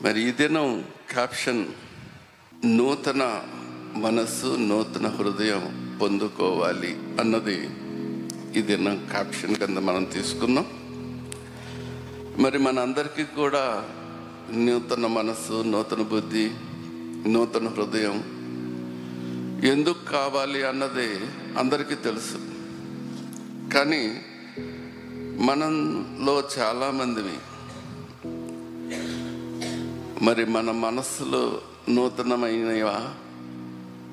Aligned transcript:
మరి 0.00 0.28
ఈ 0.28 0.30
దినం 0.32 0.84
క్యాప్షన్ 1.10 1.66
నూతన 2.64 3.42
మనస్సు 3.96 4.46
నూతన 4.46 5.06
హృదయం 5.06 5.96
పొందుకోవాలి 6.02 6.96
అన్నది 7.20 7.68
ఈ 8.58 8.62
దినం 8.62 9.06
క్యాప్షన్ 9.10 9.56
కింద 9.56 9.78
మనం 9.78 10.04
తీసుకున్నాం 10.04 10.66
మరి 12.42 12.58
మన 12.58 12.78
అందరికీ 12.78 13.24
కూడా 13.24 13.84
నూతన 14.52 15.06
మనస్సు 15.06 15.62
నూతన 15.62 16.02
బుద్ధి 16.02 16.50
నూతన 17.28 17.68
హృదయం 17.68 18.16
ఎందుకు 19.70 20.10
కావాలి 20.12 20.66
అన్నది 20.66 21.08
అందరికీ 21.58 21.94
తెలుసు. 21.94 22.38
కానీ 23.74 24.20
మనంలో 25.44 26.44
చాలామందివి 26.58 27.36
మరి 30.22 30.44
మన 30.44 30.70
మనస్సులు 30.70 31.60
నూతనమైనవా 31.88 33.14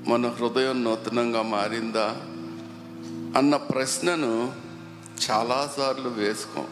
మన 0.07 0.27
హృదయం 0.27 0.83
నూతనంగా 0.83 1.41
మారిందా? 1.41 2.05
అన్న 3.39 3.55
ప్రశ్నను 3.55 4.53
చాలాసార్లు 5.31 6.09
వేసుకోం. 6.09 6.67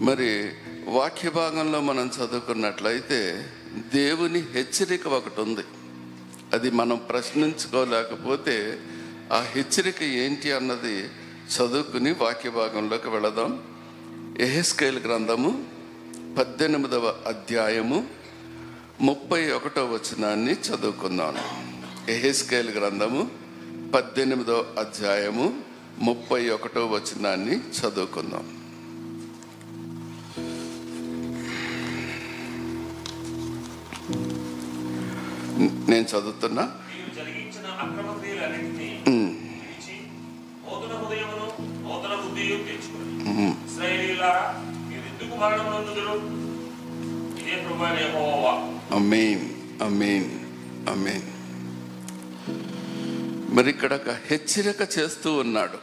మరి 0.00 0.50
వాక్య 0.88 1.30
భాగంలో 1.30 1.80
మనం 1.80 2.10
చదువుకున్నట్లయితే 2.16 3.46
దేవుని 3.94 4.38
హెచ్చరిక 4.38 5.08
ఒకటి 5.08 5.40
ఉంది. 5.40 5.60
అది 6.52 6.70
మనం 6.70 6.96
ప్రశ్నించుకోలేకపోతే 6.96 8.78
ఆ 9.32 9.40
హెచ్చరిక 9.40 10.02
ఏంటి 10.02 10.52
అన్నది 10.52 11.10
చదువుకుని 11.56 12.12
వాక్య 12.12 12.50
భాగంలోకి 12.50 13.08
వెళదాం. 13.08 13.62
ఎహెస్కేల్ 14.40 14.98
గ్రంథము 15.06 15.77
పద్దెనిమిదవ 16.38 17.22
అధ్యాయము 17.26 18.06
ముప్పై 19.00 19.50
ఒకటో 19.50 19.84
వచనాన్ని 19.84 20.52
చదువుకుందాం. 20.52 21.34
ఎహెస్కేల్ 22.08 22.70
గ్రంథము 22.70 23.30
పద్దెనిమిదవ 23.94 24.74
అధ్యాయము 24.78 25.60
ముప్పై 25.98 26.48
ఒకటో 26.48 26.86
వచనాన్ని 26.86 27.56
చదువుకుందాం. 27.56 28.44
నేను 35.90 36.04
చదువుతున్నా? 36.04 36.72
మీరు 43.78 44.77
అమేన్ 48.94 49.44
అమేన్ 49.82 50.30
అమేన్ 50.88 51.26
మరి 53.56 53.70
ఇక్కడ 53.70 53.94
ఒక 53.94 54.10
హెచ్చరిక 54.10 54.88
చేస్తూ 54.98 55.32
ఉన్నాడు. 55.32 55.78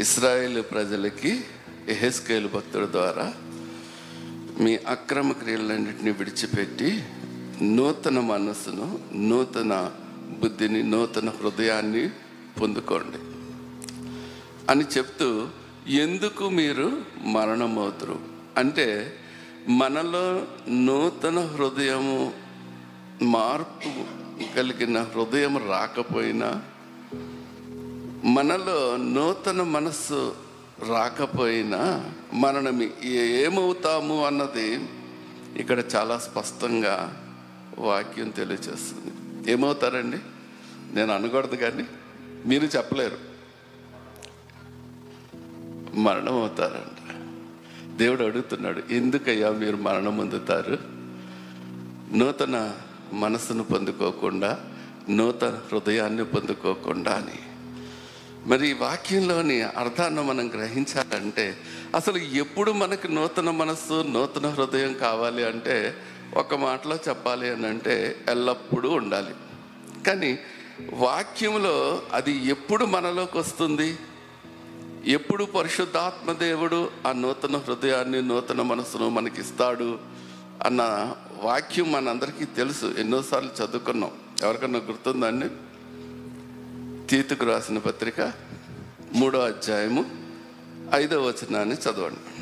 ఇస్రాయేల్ 0.00 0.62
ప్రజలకి 0.62 1.44
ఎహెస్కేలు 1.88 2.48
భక్తుల 2.48 2.86
ద్వారా 2.90 3.32
మీ 4.60 4.76
అక్రమ 4.76 5.32
క్రియలన్నింటినీ 5.32 6.10
విడిచిపెట్టి 6.10 7.02
నూతన 7.62 8.20
మనస్సును 8.20 8.98
నూతన 9.14 9.90
బుద్ధిని 10.40 10.82
నూతన 10.82 11.28
హృదయాన్ని 11.28 12.10
పొందుకోండి. 12.60 13.18
అని 14.70 14.84
చెప్తూ 14.84 15.48
ఎందుకు 15.88 16.48
మీరు 16.48 17.02
మరణమవుతురు? 17.18 18.18
అంటే 18.56 19.16
మనలో 19.68 20.46
నూతన 20.68 21.38
హృదయము 21.38 22.32
మార్పు 23.22 23.88
కలిగిన 24.56 25.02
హృదయం 25.02 25.68
రాకపోయినా 25.68 26.62
మనలో 28.24 28.96
నూతన 28.96 29.62
మనస్సు 29.62 30.34
రాకపోయినా 30.88 32.12
మనం 32.32 32.90
ఏమవుతాము 33.04 34.26
అన్నది 34.26 34.80
ఇక్కడ 35.56 35.82
చాలా 35.96 36.18
స్పష్టంగా 36.18 37.24
వాక్యం 37.78 38.30
తెలియజేస్తుంది 38.30 39.12
ఏమవుతారండి? 39.52 40.18
నేను 40.94 41.14
అనకూడదు 41.14 41.56
కానీ 41.56 41.84
మీరు 42.46 42.64
చెప్పలేరు. 42.64 43.27
మరణం 45.94 46.40
అవుతారంట 46.40 47.08
దేవుడు 47.96 48.22
అడుగుతున్నాడు 48.24 48.82
ఎందుకయ్యా 48.90 49.50
మీరు 49.50 49.76
మరణం 49.76 50.16
పొందుతారు 50.16 50.78
నూతన 52.16 52.74
మనసును 53.12 53.64
పొందుకోకుండా 53.64 54.64
నూతన 55.10 55.58
హృదయాన్ని 55.72 56.24
పొందుకోకుండా 56.24 57.12
అని. 57.12 57.38
మరి 58.46 58.68
ఈ 58.68 58.72
వాక్యంలోని 58.72 59.62
అర్థాన్ని 59.62 60.22
మనం 60.22 60.48
గ్రహించాలంటే 60.48 61.56
అసలు 61.96 62.18
ఎప్పుడు 62.18 62.72
మనకు 62.72 63.06
నూతన 63.06 63.50
మనస్సు 63.50 64.02
నూతన 64.02 64.46
హృదయం 64.46 64.94
కావాలి 64.94 65.44
అంటే 65.44 65.94
ఒక 66.34 66.54
మాటలో 66.54 66.96
చెప్పాలి 67.08 67.50
అని 67.50 67.66
అంటే 67.66 68.16
ఎల్లప్పుడూ 68.28 68.90
ఉండాలి. 68.90 69.34
కానీ 70.06 70.38
వాక్యంలో 70.92 72.02
అది 72.12 72.32
ఎప్పుడు 72.32 72.84
మనలోకి 72.84 73.38
వస్తుంది? 73.38 73.96
ఎప్పుడు 75.08 75.44
పరిశుద్ధాత్మ 75.44 76.32
దేవుడు 76.32 76.90
ఆ 77.06 77.12
నూతన 77.12 77.56
హృదయాన్ని 77.56 78.22
నూతన 78.22 78.62
మనసును 78.62 79.08
మనకిస్తాడు 79.08 79.98
అన్న 80.64 81.14
వాక్యం 81.42 81.92
మనందరికీ 81.92 82.44
తెలుసు. 82.44 82.94
ఎన్నోసార్లు 82.98 83.64
చదువుకున్నాం. 83.64 84.10
ఎవరికన్నా 84.42 84.78
గుర్తుందండి 84.78 85.48
తీతుకు 87.06 87.46
రాసిన 87.46 87.78
పత్రిక 87.78 88.32
మూడో 89.14 89.38
అధ్యాయము 89.38 90.04
ఐదో 90.94 91.22
వచనాన్ని 91.22 91.74
చదవండి. 91.74 92.37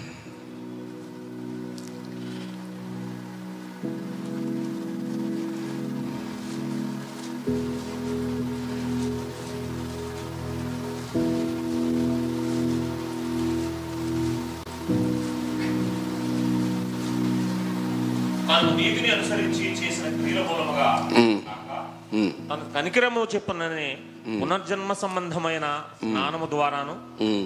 కనికరము 23.16 23.34
చెప్పనని 23.34 23.98
పునర్జన్మ 24.42 24.92
సంబంధమైన 24.92 25.82
స్నానము 25.98 26.46
ద్వారాను 26.46 26.94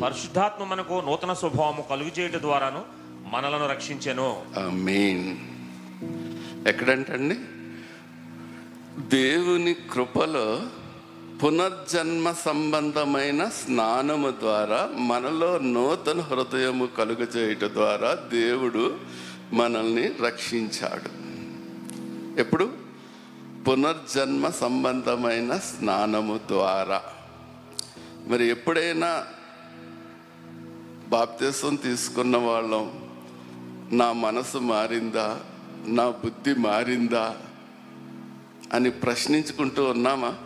పరిశుద్ధాత్మ 0.01 0.65
మనకు 0.65 1.03
నూతన 1.07 1.33
స్వభావము 1.33 1.87
కలుగు 1.91 2.21
చేయటం 2.21 2.41
ద్వారాను 2.41 2.83
మనలను 3.33 3.69
రక్షించెను. 3.69 4.43
మెయిన్ 4.59 5.37
ఎక్కడంటండి? 6.69 7.37
దేవుని 9.17 9.75
కృపలో 9.75 10.61
పునర్జన్మ 11.45 12.33
సంబంధమైన 12.33 13.45
స్నానము 13.49 14.31
ద్వారా 14.31 14.89
మనలో 14.95 15.59
నూతన 15.59 16.21
హృదయము 16.21 16.87
కలుగజేయటం 16.87 17.71
ద్వారా 17.75 18.15
దేవుడు 18.15 18.97
మనల్ని 19.53 20.07
రక్షించాడు. 20.27 21.11
ఎప్పుడు? 22.41 22.80
పునర్జన్మ 23.69 24.49
సంబంధమైన 24.49 25.57
స్నానము 25.57 26.41
ద్వారా. 26.49 27.03
మరి 28.27 28.45
ఎప్పుడైనా 28.47 29.27
బాప్తీసం 31.09 31.77
తీసుకున్న 31.77 32.37
వాళ్ళం 32.37 33.11
నా 33.93 34.13
మనసు 34.13 34.59
మారిందా 34.59 35.41
నా 35.87 36.11
బుద్ధి 36.11 36.55
మారిందా 36.55 37.37
అని 38.73 38.91
ప్రశ్నించుకుంటూ 38.91 39.85
ఉన్నామా? 39.85 40.39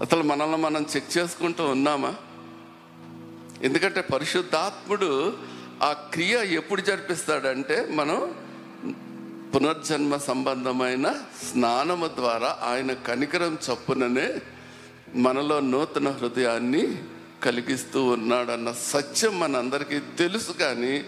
అసలు 0.00 0.22
మనల్ని 0.22 0.56
మనం 0.56 0.86
చెక్ 0.96 1.18
చేసుకుంటూ 1.18 1.64
ఉన్నామా? 1.64 2.14
ఎందుకంటే 3.62 4.00
పరిశుద్ధాత్ముడు 4.00 5.36
ఆ 5.82 5.92
క్రియ 5.92 6.44
ఎప్పుడు 6.44 6.80
జరిపిస్తాడంటే 6.80 7.88
మనం 7.90 8.34
పునర్జన్మ 9.54 10.16
సంబంధమైన 10.16 11.12
స్నానము 11.50 12.06
ద్వారా 12.06 12.58
ఆయన 12.62 12.92
కనికరం 12.92 13.58
చప్పుననే 13.70 14.28
మనలో 15.14 15.60
నూతన 15.60 16.08
హృదయాన్ని 16.08 16.96
కలిగిస్తూ 17.42 18.04
ఉన్నాడన్న 18.04 18.72
సత్యం 18.72 19.40
మనందరికీ 19.40 19.98
తెలుసు 20.18 20.52
కానీ 20.52 21.04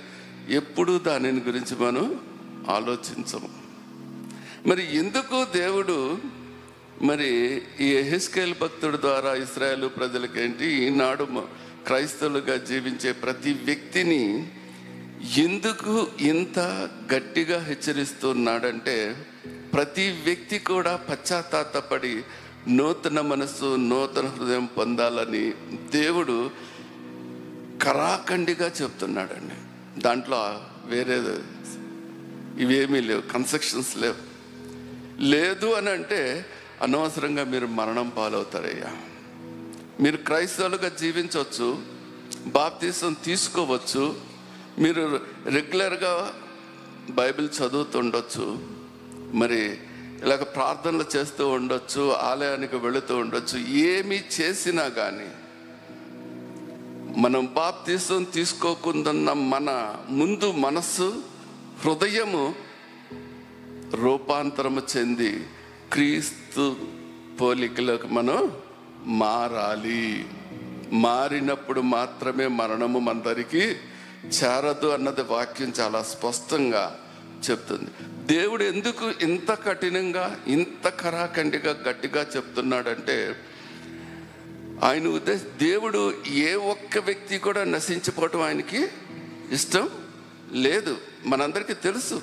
ఎప్పుడూ 0.48 0.98
దానిని 0.98 1.40
గురించి 1.40 1.84
మనం 1.84 2.20
ఆలోచించము. 2.70 3.48
మరి 4.68 4.96
ఎందుకు 4.96 5.46
దేవుడు 5.54 6.18
మరి 7.02 7.62
ఈ 7.80 7.84
ఎహెస్కేల్ 7.84 8.54
భక్తుడి 8.62 8.96
ద్వారా 8.96 9.34
ఇస్రాయేల్ 9.34 9.88
ప్రజలకేంటి? 9.96 10.66
ఈనాడు 10.66 11.24
క్రైస్తవులుగా 11.86 12.56
జీవించే 12.56 13.12
ప్రతి 13.12 13.52
వ్యక్తిని 13.52 14.52
ఎందుకు 15.22 16.08
ఇంత 16.20 16.58
గట్టిగా 17.14 17.64
హెచ్చరిస్తున్నాడంటే 17.64 19.26
ప్రతి 19.72 20.10
వ్యక్తి 20.24 20.58
కూడా 20.58 20.96
పశ్చాత్తాపడి 20.96 22.22
నూతన 22.68 23.20
మనసు 23.20 23.76
నూతన 23.76 24.26
హృదయం 24.26 24.68
పొందాలని 24.78 25.54
దేవుడు 25.90 26.50
కరాఖండిగా 27.82 28.72
చెప్తున్నాడండి. 28.82 29.54
దాంట్లో 30.00 30.60
వేరే 30.84 31.16
ఇవేమీ 32.64 33.00
లేవు 33.00 33.20
కన్స్ట్రక్షన్స్ 33.20 33.98
లేవు. 33.98 34.32
లేదు 35.22 35.66
అని 35.66 35.90
అంటే 35.90 36.46
అనవసరంగా 36.82 37.44
మీరు 37.44 37.66
మరణం 37.66 38.12
పాలవుతారయ్యా. 38.16 38.96
మీరు 40.00 40.16
క్రైస్తవులుగా 40.16 40.88
జీవించవచ్చు 40.88 41.82
బాప్తీసం 42.46 43.16
తీసుకోవచ్చు 43.24 44.31
మీరు 44.78 45.20
రెగ్యులర్గా 45.46 46.34
బైబిల్ 47.10 47.48
చదువుతుండొచ్చు. 47.48 48.58
మరి 49.34 49.78
ఇలాగ 50.22 50.42
ప్రార్థనలు 50.42 51.04
చేస్తూ 51.16 51.48
ఉండొచ్చు 51.48 52.12
ఆలయానికి 52.12 52.76
వెళుతూ 52.76 53.16
ఉండొచ్చు 53.16 53.58
ఏమి 53.58 54.24
చేసినా 54.40 54.88
కానీ 54.88 55.28
మనం 57.20 57.50
బాప్తీసం 57.54 58.24
తీసుకోకుందన్న 58.24 59.32
మన 59.32 59.96
ముందు 60.08 60.52
మనస్సు 60.52 61.22
హృదయము 61.84 62.54
రూపాంతరము 63.94 64.82
చెంది 64.96 65.46
క్రీస్తు 65.92 66.76
పోలికలకు 67.40 68.06
మనం 68.06 68.52
మారాలి. 69.06 70.26
మారినప్పుడు 70.92 71.80
మాత్రమే 71.80 72.46
మరణము 72.46 72.98
మనందరికీ 72.98 73.76
చేరదు 74.26 74.86
అన్నది 74.86 75.22
వాక్యం 75.22 75.72
చాలా 75.80 76.02
స్పష్టంగా 76.02 76.98
చెప్తుంది. 77.50 77.90
దేవుడు 78.34 78.64
ఎందుకు 78.64 79.12
ఇంత 79.22 79.50
కఠినంగా 79.50 80.40
ఇంత 80.46 80.88
కరాఖండిగా 80.88 81.84
గట్టిగా 81.88 82.26
చెప్తున్నాడంటే 82.36 83.36
ఆయన 84.84 85.08
ఉద్దేశ 85.08 85.40
దేవుడు 85.62 86.14
ఏ 86.26 86.54
ఒక్క 86.54 86.98
వ్యక్తి 86.98 87.38
కూడా 87.38 87.64
నశించిపోవటం 87.64 88.42
ఆయనకి 88.42 88.88
ఇష్టం 89.50 89.88
లేదు. 90.52 90.96
మనందరికీ 91.24 91.74
తెలుసు. 91.74 92.22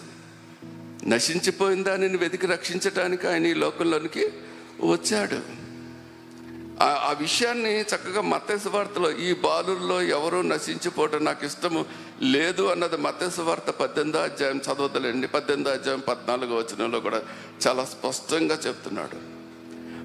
నశించిపోయిన 1.08 1.84
దానిని 1.84 2.18
వెతికి 2.18 2.48
రక్షించడానికి 2.48 3.28
ఆయన 3.28 3.46
ఈ 3.46 3.54
లోకంలోనికి 3.54 4.30
వచ్చాడు. 4.82 5.59
ఆ- 6.82 7.16
విషయాన్ని 7.20 7.82
చక్కగా 7.82 8.22
మత్తేసు 8.22 8.70
వార్తలో 8.70 9.12
ఈ 9.12 9.34
బాలుల్లో 9.34 10.02
ఎవరు 10.02 10.38
నశించిపోవటం 10.42 11.26
నాకు 11.26 11.46
ఇష్టము 11.46 11.86
లేదు 12.22 12.64
అన్నది 12.64 12.98
మత్తేసు 12.98 13.42
వార్త 13.42 13.70
పద్దెనిమిదో 13.70 14.20
అధ్యాయం 14.20 14.58
చదవదులేండి. 14.58 15.28
పద్దెనిమిదో 15.28 15.72
అధ్యాయం 15.72 16.00
పద్నాలుగో 16.00 16.56
వచనంలో 16.56 17.00
కూడా 17.00 17.22
చాలా 17.68 17.86
స్పష్టంగా 17.86 18.56
చెప్తున్నాడు. 18.68 19.40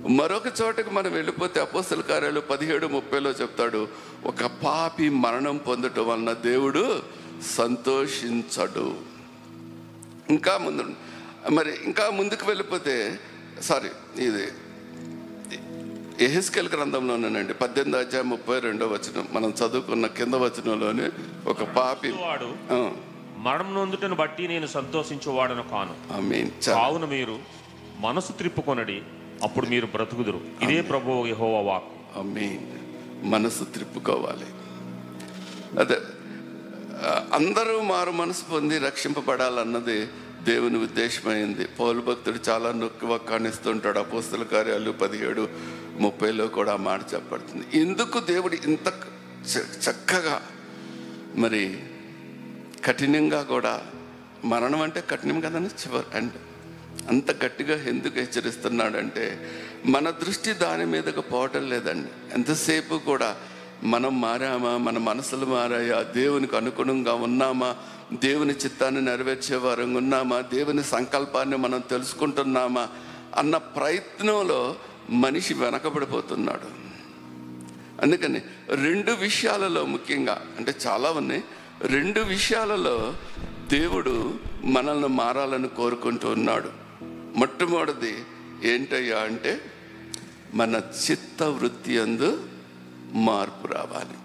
మరొక 0.09 0.43
చోటకి 0.62 0.91
మనం 0.91 1.12
వెళ్ళిపోతే 1.12 1.61
అపోసల 1.61 2.00
కార్యాలు 2.00 2.41
పదిహేడు 2.41 2.87
ముప్పైలో 2.87 3.31
చెప్తాడు 3.31 3.88
ఒక 4.25 4.44
పాపి 4.44 5.09
మరణం 5.09 5.56
పొందటం 5.56 6.09
వలన 6.09 6.32
దేవుడు 6.32 7.03
సంతోషించడు. 7.56 8.94
ఇంకా 10.31 10.59
ముందు 10.59 10.85
మరి 11.50 11.85
ఇంకా 11.85 12.11
ముందుకు 12.11 12.47
వెళ్ళిపోతే 12.47 13.21
సారీ 13.62 13.88
ఇది 14.25 14.49
ఎహెస్కెల్ 16.20 16.69
గ్రంథంలోనేనండి 16.69 17.55
పద్దెనిమిది 17.55 17.99
అధ్యాయం 18.05 18.28
ముప్పై 18.31 18.58
రెండో 18.58 18.87
వచనం. 18.87 19.28
మనం 19.32 19.50
చదువుకున్న 19.50 20.06
కింద 20.06 20.34
వచనంలోనే 20.34 21.11
ఒక 21.46 21.62
పాపి 21.62 22.11
వాడు 22.11 22.49
మరణం 23.37 23.75
నొందుటను 23.75 24.14
బట్టి 24.14 24.49
నేను 24.49 24.66
సంతోషించువాడను 24.66 25.64
కాను. 25.70 25.94
కావున 26.66 27.05
మీరు 27.05 27.38
మనసు 27.99 28.32
త్రిప్పుకొనడి 28.32 29.02
అప్పుడు 29.43 29.66
మీరు 29.66 29.87
బ్రతుకుదురు. 29.87 30.40
ఇదే 30.62 30.81
ప్రభువు 30.81 31.26
యెహోవా 31.26 31.61
వాక్ 31.61 31.90
మీన్ 32.26 32.58
మనసు 33.31 33.64
త్రిప్పుకోవాలి. 33.64 34.46
అదే 35.81 35.99
అందరూ 37.32 37.82
మారు 37.82 38.11
మనసు 38.11 38.44
పొంది 38.52 38.78
రక్షింపబడాలన్నది 38.78 40.06
దేవుని 40.44 40.78
ఉద్దేశమైంది. 40.78 41.64
పౌలు 41.66 42.00
భక్తుడు 42.00 42.38
చాలా 42.49 42.72
నొక్కి 42.72 43.06
వక్కాణిస్తుంటాడు. 43.06 43.99
అపోస్తుల 43.99 44.43
కార్యాలు 44.43 44.90
పదిహేడు 44.90 45.49
ముప్పైలో 45.99 46.46
కూడా 46.46 46.76
మాట 46.76 47.00
చెప్పబడుతుంది. 47.14 47.81
ఎందుకు 47.81 48.20
దేవుడు 48.20 48.55
ఇంత 48.55 48.88
చ- 49.56 49.91
చక్కగా 49.91 50.43
మరి 51.35 51.79
కఠినంగా 52.85 53.43
కూడా 53.43 53.82
మరణం 54.44 54.81
అంటే 54.81 55.05
కఠినం 55.11 55.41
కదండి 55.41 55.69
చివరి 55.69 56.17
అండ్ 56.17 56.32
అంత 57.08 57.44
గట్టిగా 57.44 57.82
ఎందుకు 57.88 58.19
హెచ్చరిస్తున్నాడంటే 58.19 59.50
మన 59.87 60.11
దృష్టి 60.11 60.52
దాని 60.52 60.87
మీదకు 60.87 61.20
పోవటం 61.20 61.69
లేదండి. 61.69 62.35
ఎంతసేపు 62.35 62.94
కూడా 62.94 63.37
మనం 63.82 64.20
మారామా 64.20 64.76
మన 64.76 64.99
మనసులు 64.99 65.47
మారాయా 65.47 66.02
దేవునికి 66.02 66.56
అనుగుణంగా 66.56 67.14
ఉన్నామా 67.14 67.76
దేవుని 68.12 68.52
చిత్తాన్ని 68.52 69.02
నెరవేర్చే 69.02 69.56
వారంగా 69.56 69.99
ఉన్నామా 69.99 70.40
దేవుని 70.40 70.85
సంకల్పాన్ని 70.85 71.56
మనం 71.56 71.81
తెలుసుకుంటున్నామా 71.81 72.88
అన్న 73.37 73.56
ప్రయత్నంలో 73.56 74.76
మనిషి 75.10 75.54
వెనకబడిపోతున్నాడు. 75.54 76.84
అందుకని 78.02 78.42
రెండు 78.68 79.12
విషయాలలో 79.12 79.84
ముఖ్యంగా 79.84 80.46
అంటే 80.58 80.74
చాలా 80.86 81.10
ఉన్నాయి. 81.10 81.44
రెండు 81.82 82.20
విషయాలలో 82.20 83.14
దేవుడు 83.68 84.34
మనల్ని 84.64 85.08
మారాలని 85.08 85.68
కోరుకుంటూ 85.68 86.28
ఉన్నాడు. 86.28 86.70
మొట్టమొదటిది 87.38 88.24
ఏంటయ్యా 88.64 89.18
అంటే 89.18 89.60
మన 90.54 90.80
చిత్త 91.10 91.42
వృత్తి 91.42 92.00
అందు 92.00 92.46
మార్పు 93.12 93.66
రావాలి. 93.66 94.18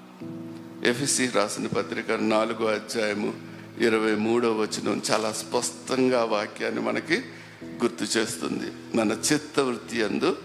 ఎఫ్ఎస్సి 0.89 1.27
రాసిన 1.27 1.67
పత్రిక 1.67 2.11
నాలుగో 2.11 2.65
అధ్యాయము 2.65 3.33
ఇరవై 3.79 4.15
మూడో 4.15 4.53
వచనం 4.53 5.01
చాలా 5.11 5.31
స్పష్టంగా 5.31 6.23
వాక్యాన్ని 6.23 6.81
మనకి 6.81 7.21
గుర్తు 7.65 8.19
చేస్తుంది. 8.19 8.97
మన 8.97 9.11
చిత్త 9.11 9.59
వృత్తి 9.59 10.03
అందు 10.03 10.37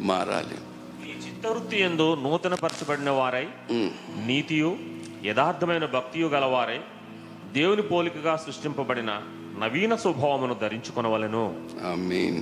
మారాలి. 0.00 0.58
చిత్తవృత్తి 1.22 1.76
ఎందు 1.80 2.14
నూతన 2.14 2.54
పరచబడిన 2.54 3.10
వారై 3.10 3.46
నీతియు 4.26 4.70
యథార్థమైన 5.24 5.86
భక్తియు 5.86 6.26
గలవారై 6.26 6.80
దేవుని 7.52 7.82
పోలికగా 7.82 8.36
సృష్టింపబడిన 8.36 9.12
నవీన 9.58 9.94
స్వభావమును 9.94 10.54
ధరించుకొనవలెను. 10.54 11.44
మీన్ 12.08 12.40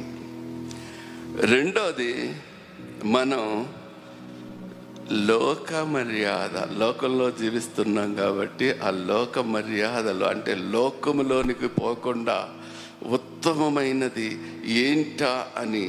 రెండోది 1.53 2.13
మనం 3.05 3.43
లోక 5.29 5.73
మర్యాద 5.75 6.57
లోకంలో 6.79 7.31
జీవిస్తున్నాం 7.31 8.15
కాబట్టి 8.15 8.67
ఆ 8.79 8.91
లోక 9.11 9.39
మర్యాదలు 9.39 10.25
అంటే 10.25 10.55
లోకములోనికి 10.55 11.69
పోకుండా 11.69 12.39
ఉత్తమమైనది 13.13 14.29
ఏంటా 14.83 15.33
అని 15.57 15.85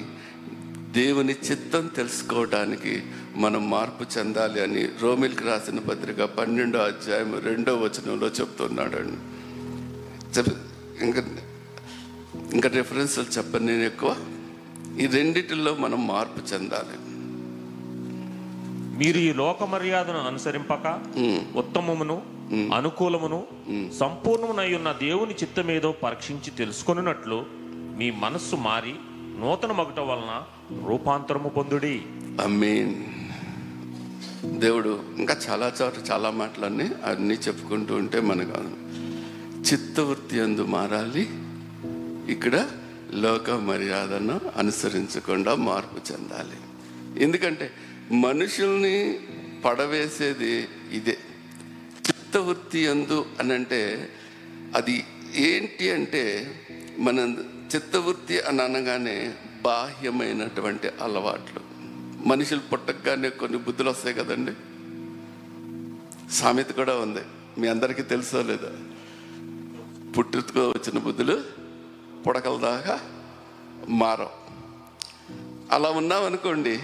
దేవుని 1.00 1.34
చిత్తం 1.52 1.84
తెలుసుకోవడానికి 1.88 2.94
మనం 3.36 3.70
మార్పు 3.70 4.04
చెందాలి 4.18 4.60
అని 4.62 4.82
రోమిల్కి 5.02 5.44
రాసిన 5.44 5.80
పత్రిక 5.80 6.24
పన్నెండో 6.24 6.80
అధ్యాయం 6.80 7.42
రెండో 7.44 7.76
వచనంలో 7.76 8.28
చెప్తున్నాడండి. 8.28 9.20
చెప్ 10.38 10.50
ఇంకా 11.02 11.22
ఇంకా 12.54 12.70
రెఫరెన్స్లు 12.70 13.24
చెప్పను 13.38 13.66
నేను 13.66 13.84
ఎక్కువ. 13.84 14.16
ఈ 15.00 15.06
రెండిటిలో 15.06 15.76
మనం 15.76 16.08
మార్పు 16.08 16.54
చెందాలి. 16.54 16.98
మీరు 18.98 19.18
ఈ 19.18 19.34
లోక 19.34 19.64
మర్యాదను 19.64 20.20
అనుసరింపక 20.20 20.86
ఉత్తమమును 21.56 22.18
అనుకూలమును 22.74 23.40
సంపూర్ణమునై 24.00 24.74
ఉన్న 24.74 24.92
దేవుని 24.92 25.34
చిత్తమేదో 25.34 25.92
పరీక్షించి 25.92 26.52
తెలుసుకొనున్నట్లు 26.58 27.46
మీ 28.00 28.12
మనస్సు 28.12 28.56
మారి 28.56 28.96
నూతన 29.40 29.72
మగట 29.72 30.00
వలన 30.00 30.44
రూపాంతరము 30.88 31.50
పొందుడి. 31.50 32.02
మీన్ 32.48 33.06
దేవుడు 34.60 35.04
ఇంకా 35.18 35.38
చాలా 35.50 35.74
చోట్ల 35.82 36.02
చాలా 36.12 36.30
మాటలన్నీ 36.30 36.84
అన్నీ 36.84 37.34
చెప్పుకుంటూ 37.34 37.96
ఉంటే 37.96 38.20
మనకు 38.20 38.52
చిత్తవృత్తి 39.60 40.42
అందు 40.42 40.66
మారాలి. 40.66 41.30
ఇక్కడ 42.32 42.68
లోక 43.14 43.52
మర్యాదను 43.52 44.42
అనుసరించకుండా 44.58 45.56
మార్పు 45.56 46.14
చెందాలి. 46.14 46.58
ఎందుకంటే 47.24 47.72
మనుషుల్ని 48.12 49.20
పడవేసేది 49.66 50.68
ఇదే. 50.92 51.18
చిత్తవృత్తి 52.08 52.88
అందు 52.88 53.26
అని 53.40 53.54
అంటే 53.54 54.10
అది 54.76 55.04
ఏంటి 55.36 55.92
అంటే 55.92 56.52
మన 57.00 57.36
చిత్తవృత్తి 57.76 58.40
అని 58.40 58.62
అనగానే 58.62 59.34
బాహ్యమైనటువంటి 59.62 60.88
అలవాట్లు. 60.88 61.62
మనుషులు 62.28 62.60
పుట్టగానే 62.60 63.30
కొన్ని 63.30 63.58
బుద్ధులు 63.58 63.90
వస్తాయి 63.90 64.16
కదండి. 64.16 64.52
సామెత 66.34 66.70
కూడా 66.70 66.96
ఉంది. 66.96 67.20
మీ 67.58 67.68
అందరికీ 67.68 68.02
తెలుసో 68.02 68.42
లేదా. 68.42 68.72
పుట్టుకో 70.18 70.70
వచ్చిన 70.70 71.00
బుద్ధులు 71.00 71.44
పుడకల 72.28 72.58
దాకా 72.58 73.00
మారవు. 73.90 74.30
అలా 75.72 75.90
ఉన్నామనుకోండి 75.90 76.80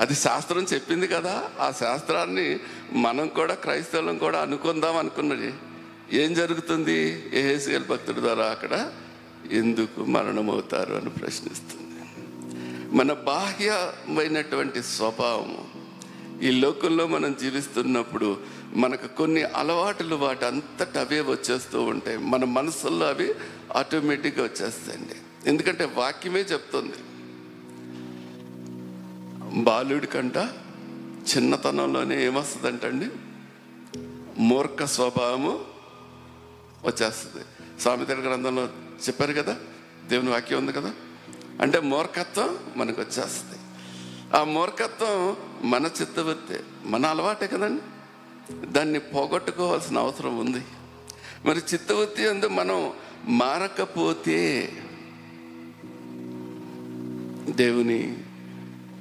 అది 0.00 0.14
శాస్త్రం 0.14 0.66
చెప్పింది 0.74 1.06
కదా 1.06 1.50
ఆ 1.60 1.70
శాస్త్రాన్ని 1.70 2.60
మనం 2.92 3.28
కూడా 3.28 3.54
క్రైస్తవులం 3.54 4.18
కూడా 4.18 4.38
అనుకుందాం 4.40 4.96
అనుకున్నది. 4.96 5.54
ఏం 6.12 6.34
జరుగుతుంది? 6.34 7.24
ఏహెసిఎల్ 7.34 7.86
భక్తుడి 7.86 8.20
ద్వారా 8.20 8.44
అక్కడ 8.44 8.92
ఎందుకు 9.50 10.04
మరణమవుతారు 10.04 10.94
అని 10.94 11.10
ప్రశ్నిస్తుంది. 11.10 11.82
మన 12.96 13.12
బాహ్యమైనటువంటి 13.12 14.82
స్వభావము 14.82 15.76
ఈ 16.42 16.50
లోకంలో 16.50 17.06
మనం 17.06 17.36
జీవిస్తున్నప్పుడు 17.40 18.40
మనకు 18.74 19.16
కొన్ని 19.16 19.42
అలవాటులు 19.42 20.16
వాటి 20.16 20.44
అంతట 20.44 20.98
అవే 20.98 21.20
వచ్చేస్తూ 21.20 21.82
ఉంటాయి. 21.82 22.16
మన 22.16 22.44
మనసుల్లో 22.44 23.06
అవి 23.06 23.34
ఆటోమేటిక్గా 23.76 24.44
వచ్చేస్తాయండి. 24.44 25.14
ఎందుకంటే 25.46 25.84
వాక్యమే 25.84 26.40
చెప్తుంది. 26.40 26.96
బాలుడి 29.62 30.06
కంట 30.06 30.36
చిన్నతనంలోనే 31.36 32.24
ఏమొస్తుందంటండి? 32.24 33.06
మూర్ఖ 34.38 34.82
స్వభావము 34.82 35.64
వచ్చేస్తుంది. 36.84 37.44
సామెతల 37.80 38.20
గ్రంథంలో 38.20 38.68
చెప్పారు 39.02 39.32
కదా? 39.32 39.56
దేవుని 40.08 40.30
వాక్యం 40.30 40.58
ఉంది 40.58 40.72
కదా? 40.72 40.94
అంటే 41.60 41.80
మూర్ఖత్వం 41.80 42.58
మనకు 42.76 43.00
వచ్చేస్తుంది. 43.00 43.58
ఆ 44.36 44.44
మూర్ఖత్వం 44.44 45.36
మన 45.70 45.90
చిత్తవృత్తే 46.00 46.60
మన 46.84 47.06
అలవాటే 47.06 47.46
కదండి? 47.46 47.82
దాన్ని 48.66 48.98
పోగొట్టుకోవాల్సిన 48.98 49.98
అవసరం 49.98 50.38
ఉంది. 50.38 50.64
మరి 51.44 51.58
చిత్తవృత్తి 51.58 52.28
అందు 52.28 52.48
మనం 52.48 52.92
మారకపోతే 53.24 54.72
దేవుని 57.48 58.16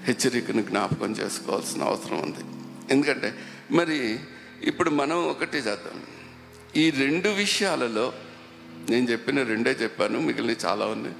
హెచ్చరికను 0.03 0.61
జ్ఞాపకం 0.61 1.11
చేసుకోవాల్సిన 1.11 1.83
అవసరం 1.83 2.21
ఉంది. 2.21 2.45
ఎందుకంటే 2.93 3.35
మరి 3.71 4.19
ఇప్పుడు 4.61 4.89
మనం 4.89 5.27
ఒకటి 5.27 5.57
చేద్దాం. 5.57 6.01
ఈ 6.75 6.89
రెండు 6.89 7.29
విషయాలలో 7.29 8.13
నేను 8.89 9.11
చెప్పిన 9.11 9.43
రెండే 9.43 9.71
చెప్పాను 9.71 10.19
మిగిలిన 10.19 10.55
చాలా 10.65 10.85
ఉన్నాయి. 10.85 11.15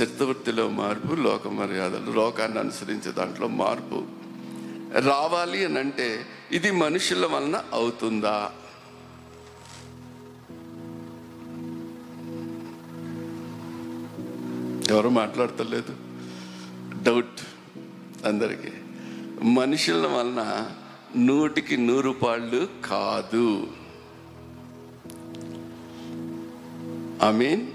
చిత్తవృత్తిలో 0.00 0.68
మార్పు 0.70 1.14
లోక 1.14 1.48
మర్యాదలు. 1.48 2.10
లోకాన్ని 2.10 2.58
అనుసరించే 2.58 3.12
దాంట్లో 3.12 3.48
మార్పు. 3.48 4.04
రావాలి 5.00 5.64
అని 5.64 5.78
అంటే 5.78 6.26
ఇది 6.52 6.70
మనుషుల 6.70 7.26
వలన 7.26 7.64
అవుతుందా? 7.72 8.52
ఎవరు 14.90 15.08
మాట్లాడతలేదు? 15.08 15.96
డౌట్ 17.02 17.40
అందరికీ. 18.26 18.72
మనుషుల 19.42 20.06
వలన 20.06 20.70
నూటికి 21.16 21.76
నూరు 21.76 22.10
పాళ్ళు 22.10 22.68
కాదు. 22.84 23.68
ఐ 27.24 27.32
మీన్ 27.32 27.66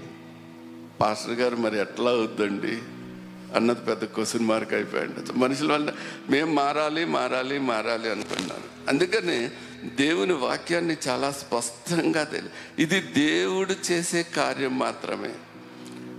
పాస్టర్ 1.00 1.32
గారు 1.32 1.56
మరి 1.56 1.80
ఎట్లా 1.80 2.10
అవుద్దండి? 2.10 2.78
అన్నది 3.56 3.80
పెద్ద 3.80 4.04
క్వశ్చన్ 4.04 4.46
మార్క్ 4.46 4.74
అయిపోయింది 4.74 5.32
మనుషుల 5.32 5.72
వల్ల 5.72 5.92
మేము 6.30 6.54
మారాలి 6.54 7.04
మారాలి 7.04 7.58
మారాలి 7.58 8.10
అనుకున్నారు. 8.10 8.88
అందుకని 8.88 9.50
దేవుని 9.96 10.32
వాక్యాన్ని 10.32 10.96
చాలా 11.08 11.30
స్పష్టంగా 11.30 12.24
తెలియ 12.24 12.48
ఇది 12.78 13.00
దేవుడు 13.00 13.92
చేసే 13.92 14.22
కార్యం 14.22 14.78
మాత్రమే. 14.78 15.30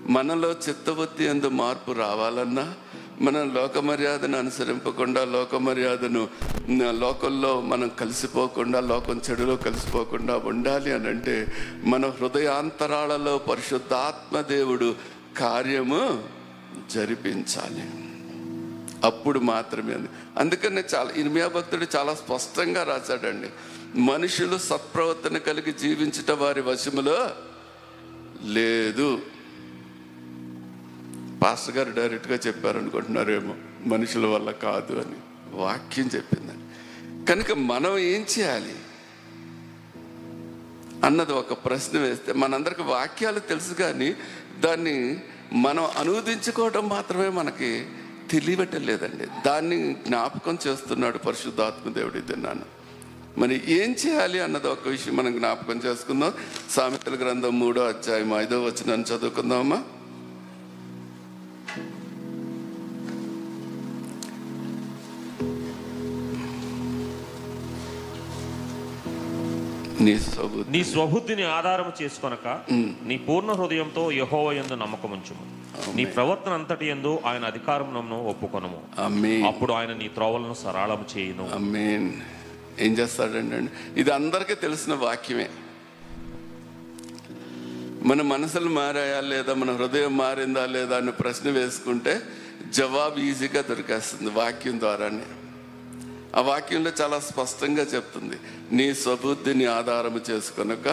మనలో 0.10 0.51
చిత్తవృత్తి 0.51 1.24
ఎందు 1.24 1.48
మార్పు 1.48 1.91
రావాలన్నా 1.91 2.74
మనం 3.22 3.54
లోక 3.54 3.78
మర్యాదను 3.78 4.38
అనుసరింపకుండా 4.38 5.26
లోక 5.26 5.56
మర్యాదను 5.56 6.28
లోకంలో 6.92 7.62
మనం 7.62 7.90
కలిసిపోకుండా 7.90 8.80
లోకం 8.80 9.22
చెడులో 9.30 9.56
కలిసిపోకుండా 9.56 10.38
ఉండాలి 10.38 10.94
అని 10.94 11.08
అంటే 11.08 11.48
మన 11.84 12.06
హృదయాంతరాలలో 12.06 13.38
పరిశుద్ధాత్మ 13.38 14.42
దేవుడు 14.42 14.96
కార్యము 15.38 16.24
జరిపించాలి. 16.92 17.84
అప్పుడు 19.04 19.40
మాత్రమే 19.40 19.94
అది. 19.94 20.08
అందుకనే 20.38 20.84
చాలా 20.96 21.10
ఇర్మియా 21.12 21.48
భక్తుడు 21.48 21.98
చాలా 21.98 22.14
స్పష్టంగా 22.14 22.84
రాశాడండి. 22.84 23.50
మనుషులు 24.00 24.58
సత్ప్రవర్తన 24.58 25.38
కలిగి 25.38 25.72
జీవించట 25.72 26.32
వారి 26.32 26.62
వశములో 26.62 27.30
లేదు. 28.44 29.22
పాస్టర్ 31.48 31.77
గారు 31.77 31.92
డైరెక్ట్గా 31.92 32.39
చెప్పారనుకుంటున్నారేమో 32.48 33.56
మనుషుల 33.86 34.25
వల్ల 34.25 34.51
కాదు 34.51 34.94
అని. 34.94 35.16
వాక్యం 35.51 36.10
చెప్పిందని 36.16 36.63
కనుక 37.25 37.51
మనం 37.51 37.98
ఏం 37.98 38.25
చేయాలి? 38.39 38.75
అన్నది 41.04 41.32
ఒక 41.32 41.54
ప్రశ్న 41.54 42.00
వేస్తే 42.00 42.34
మనందరికి 42.34 42.82
వాక్యాలు 42.82 43.39
తెలుసు 43.39 43.74
కానీ 43.74 44.16
దాన్ని 44.60 45.20
మనం 45.54 45.88
అనువదించుకోవడం 45.98 46.89
మాత్రమే 46.89 47.30
మనకి 47.30 47.86
తెలియబట్టలేదండి 48.32 49.27
దాన్ని 49.46 49.94
జ్ఞాపకం 49.94 50.58
చేస్తున్నాడు 50.68 51.18
పరిశుద్ధాత్మ 51.18 51.94
దేవుడి 51.94 52.22
తిన్నాను 52.22 52.66
మరి 53.38 53.62
ఏం 53.68 53.96
చేయాలి 54.08 54.39
అన్నది 54.39 54.68
ఒక 54.68 54.88
విషయం 54.88 55.16
మనం 55.16 55.38
జ్ఞాపకం 55.38 55.77
చేసుకుందాం. 55.77 56.34
సామెతల 56.70 57.16
గ్రంథం 57.16 57.60
మూడో 57.60 57.82
అధ్యాయం 57.82 58.34
ఐదో 58.34 58.63
వచ్చిన 58.63 59.01
చదువుకుందామా? 59.01 59.84
నీ 70.08 70.20
నీ 70.70 70.84
స్వబుద్ధిని 70.84 71.44
ఆధారం 71.44 71.92
చేసుకొనక 72.02 72.48
నీ 73.04 73.18
పూర్ణ 73.18 73.52
హృదయంతో 73.52 74.12
యహోవ 74.12 74.52
యందు 74.52 74.74
నమ్మకముంచుము. 74.74 75.44
నీ 75.96 76.06
ప్రవర్తన 76.06 76.52
అంతటి 76.52 76.86
యందు 76.90 77.20
ఆయన 77.26 77.44
అధికారమును 77.46 78.18
ఒప్పుకొనము. 78.28 78.80
అప్పుడు 79.48 79.74
ఆయన 79.74 79.94
నీ 79.94 80.08
త్రోవలను 80.08 80.54
సరళము 80.54 81.06
చేయును. 81.18 81.46
ఏం 82.80 82.94
చేస్తాడండి 83.00 84.00
ఇది 84.00 84.12
అందరికీ 84.12 84.56
తెలిసిన 84.56 84.94
వాక్యమే. 84.94 85.50
మన 88.04 88.22
మనసులు 88.22 88.70
మారాయా 88.70 89.22
లేదా 89.22 89.54
మన 89.54 89.72
హృదయం 89.76 90.18
మారిందా 90.18 90.66
లేదా 90.66 90.98
అని 90.98 91.12
ప్రశ్న 91.12 91.50
వేసుకుంటే 91.50 92.22
జవాబు 92.70 93.20
ఈజీగా 93.20 93.62
దొరికేస్తుంది 93.70 94.30
వాక్యం 94.30 94.80
ద్వారానే. 94.80 95.28
ఆ 96.38 96.41
వాక్యంలో 96.41 96.91
చాలా 97.01 97.20
స్పష్టంగా 97.20 97.84
చెప్తుంది. 97.84 98.36
నీ 98.72 98.94
స్వబుద్ధిని 98.94 99.65
ఆధారము 99.65 100.20
చేసుకొనక 100.29 100.88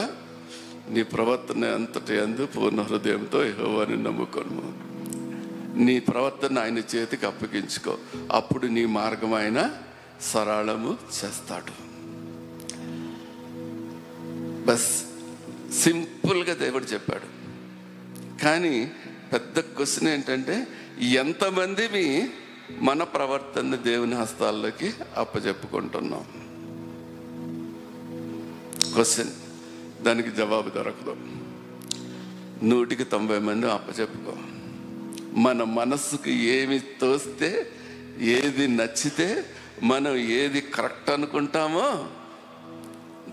నీ 0.90 1.02
ప్రవర్తన 1.02 1.74
అంతటి 1.74 2.20
అందు 2.20 2.46
పూర్ణ 2.46 2.80
హృదయంతో 2.80 3.44
యహోవాని 3.44 4.02
నమ్ముకొను 4.02 4.84
నీ 5.84 6.00
ప్రవర్తన 6.00 6.58
ఆయన 6.58 6.78
చేతికి 6.78 7.26
అప్పగించుకో. 7.26 7.98
అప్పుడు 8.32 8.66
నీ 8.66 8.86
మార్గం 8.86 9.34
ఆయన 9.34 9.70
సరళము 10.20 10.98
చేస్తాడు. 11.24 11.72
బస్ 14.64 15.04
సింపుల్గా 15.82 16.54
దేవుడు 16.54 16.84
చెప్పాడు. 16.84 17.44
కానీ 18.42 18.92
పెద్ద 19.32 19.60
క్వశ్చన్ 19.60 20.08
ఏంటంటే 20.08 20.66
ఎంతమంది 21.00 21.88
మీ 21.88 22.28
మన 22.70 23.02
ప్రవర్తన 23.02 23.74
దేవుని 23.74 24.14
హస్తాల్లోకి 24.14 24.92
అప్పచెప్పుకుంటున్నాం 25.16 26.24
క్వశ్చన్ 28.94 29.30
దానికి 30.04 30.30
జవాబు 30.30 30.70
దొరకదు. 30.70 31.16
నూటికి 32.64 33.04
తొంభై 33.04 33.38
మంది 33.38 33.70
అప్పచెప్పుకో 33.70 34.36
మన 35.40 35.62
మనస్సుకు 35.62 36.28
ఏమి 36.28 36.78
తోస్తే 36.78 37.72
ఏది 38.18 38.68
నచ్చితే 38.68 39.46
మనం 39.82 40.16
ఏది 40.16 40.60
కరెక్ట్ 40.60 41.10
అనుకుంటామో 41.10 42.06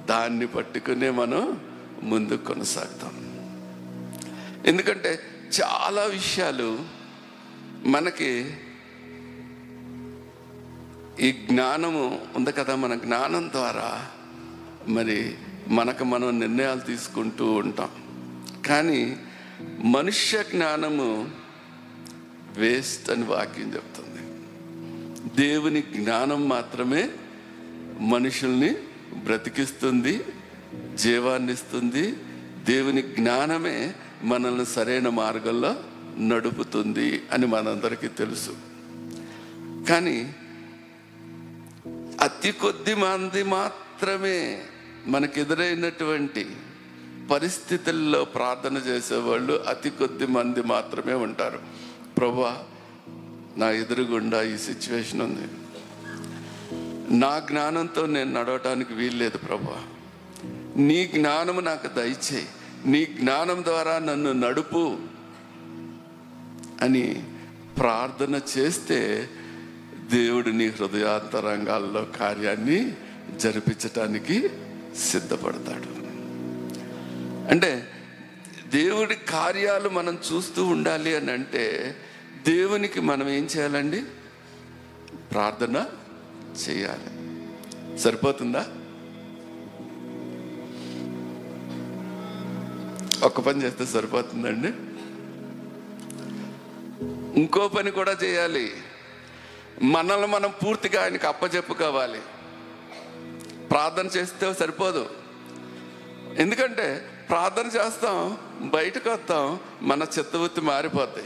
దాన్ని 0.06 0.48
పట్టుకునే 0.48 1.10
మనం 1.10 1.62
ముందుకు 2.04 2.46
కొనసాగుతాం. 2.46 3.32
ఎందుకంటే 4.66 5.20
చాలా 5.62 6.04
విషయాలు 6.04 6.80
మనకి 7.86 8.54
ఈ 11.22 11.32
జ్ఞానము 11.32 12.22
ఉంది 12.36 12.52
కదా 12.52 12.76
మన 12.76 12.96
జ్ఞానం 12.96 13.50
ద్వారా 13.50 14.06
మరి 14.88 15.36
మనకు 15.68 16.04
మనం 16.04 16.40
నిర్ణయాలు 16.40 16.80
తీసుకుంటూ 16.80 17.52
ఉంటాం. 17.52 17.90
కానీ 18.66 19.18
మనుష్య 19.84 20.44
జ్ఞానము 20.44 21.30
వేస్ట్ 22.58 23.10
అని 23.10 23.24
వాక్యం 23.24 23.74
చెప్తుంది. 23.74 24.42
దేవుని 25.46 25.82
జ్ఞానం 25.82 26.50
మాత్రమే 26.50 27.10
మనుషుల్ని 28.00 28.76
బ్రతికిస్తుంది 29.24 30.24
జీవాన్ని 30.96 31.54
ఇస్తుంది. 31.54 32.16
దేవుని 32.64 33.02
జ్ఞానమే 33.02 33.94
మనల్ని 34.24 34.66
సరైన 34.66 35.10
మార్గంలో 35.10 35.76
నడుపుతుంది 36.20 37.22
అని 37.32 37.46
మనందరికీ 37.46 38.08
తెలుసు. 38.08 38.56
కానీ 39.90 40.36
అతి 42.22 42.52
కొద్ది 42.52 42.96
మంది 42.96 43.44
మాత్రమే 43.44 44.62
మనకు 45.08 45.40
ఎదురైనటువంటి 45.40 46.56
పరిస్థితుల్లో 47.32 48.26
ప్రార్థన 48.26 48.78
చేసేవాళ్ళు 48.78 49.54
అతి 49.54 49.90
కొద్ది 49.90 50.28
మంది 50.28 50.62
మాత్రమే 50.62 51.14
ఉంటారు. 51.14 51.60
ప్రభా 52.18 52.64
నా 53.58 53.72
ఎదురుగుండా 53.72 54.42
ఈ 54.42 54.58
సిచ్యువేషన్ 54.58 55.22
ఉంది. 55.22 55.48
నా 57.18 57.40
జ్ఞానంతో 57.40 58.06
నేను 58.06 58.32
నడవటానికి 58.32 58.94
వీల్లేదు 58.94 59.38
ప్రభా. 59.38 59.84
నీ 60.76 61.08
జ్ఞానము 61.08 61.60
నాకు 61.60 61.88
దయచేయి. 61.88 62.48
నీ 62.86 63.06
జ్ఞానం 63.06 63.64
ద్వారా 63.64 64.00
నన్ను 64.00 64.32
నడుపు 64.32 64.98
అని 66.82 67.24
ప్రార్థన 67.80 68.42
చేస్తే 68.58 69.30
దేవుడు 70.12 70.50
నీ 70.50 70.68
హృదయాంతరంగాల్లో 70.68 72.06
కార్యాన్ని 72.06 72.96
జరిపించటానికి 73.36 74.50
సిద్ధపడతాడు. 74.98 76.02
అంటే 77.52 77.88
దేవుడి 78.68 79.16
కార్యాలు 79.16 79.90
మనం 79.90 80.18
చూస్తూ 80.34 80.66
ఉండాలి 80.66 81.16
అని 81.16 81.32
అంటే 81.32 81.96
దేవునికి 82.48 83.02
మనం 83.02 83.30
ఏం 83.30 83.44
చేయాలండి? 83.44 84.04
ప్రార్థన 85.32 85.86
చేయాలి. 86.70 87.22
సరిపోతుందా? 88.00 88.68
ఒక్క 93.24 93.40
పని 93.40 93.64
చేస్తే 93.64 93.86
సరిపోతుందండి. 93.86 94.68
ఇంకో 97.40 97.68
పని 97.68 97.92
కూడా 97.92 98.18
చేయాలి. 98.24 98.72
మనల్ని 99.82 100.28
మనం 100.28 100.54
పూర్తిగా 100.64 101.04
ఆయనకి 101.04 101.28
అప్పచెప్పుకోవాలి 101.28 102.22
ప్రార్థన 103.72 104.06
చేస్తే 104.06 104.54
సరిపోదు. 104.54 105.10
ఎందుకంటే 106.38 107.10
ప్రార్థన 107.30 107.68
చేస్తాం 107.68 108.38
బయటకు 108.62 109.10
వస్తాం 109.10 109.60
మన 109.82 110.04
చిత్తవృత్తి 110.04 110.62
మారిపోద్ది 110.62 111.24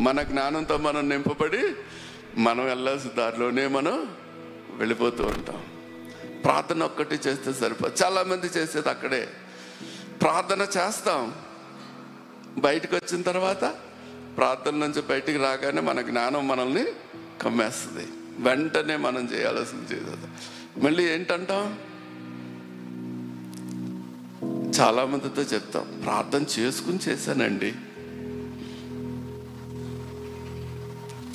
మన 0.00 0.22
జ్ఞానంతో 0.22 0.76
మనం 0.76 1.08
నింపబడి 1.08 1.74
మనం 2.36 2.64
వెళ్ళాల్సిన 2.64 3.10
దారిలోనే 3.10 3.66
మనం 3.66 4.16
వెళ్ళిపోతూ 4.70 5.24
ఉంటాం. 5.24 5.64
ప్రార్థన 6.44 6.84
ఒక్కటి 6.84 7.14
చేస్తే 7.14 7.52
సరిపోదు 7.52 8.04
చాలామంది 8.04 8.46
చేసేది 8.46 8.88
అక్కడే. 8.88 9.28
ప్రార్థన 10.22 10.62
చేస్తాం. 10.62 11.34
బయటకు 12.58 12.96
వచ్చిన 12.96 13.22
తర్వాత 13.22 13.64
ప్రార్థన 14.36 14.74
నుంచి 14.76 15.02
బయటికి 15.02 15.38
రాగానే 15.38 15.80
మన 15.80 16.00
జ్ఞానం 16.00 16.48
మనల్ని 16.48 16.84
కమ్మేస్తుంది. 17.42 18.08
వెంటనే 18.38 18.96
మనం 18.96 19.24
చేయాల్సింది 19.24 19.92
చేసేది 19.92 20.28
మళ్ళీ 20.84 21.10
ఏంటంటాం? 21.10 21.78
చాలా 24.80 25.04
మందితో 25.04 25.42
చెప్తాం 25.42 26.00
ప్రార్థన 26.04 26.44
చేసుకుని 26.58 26.98
చేశానండి. 27.08 27.74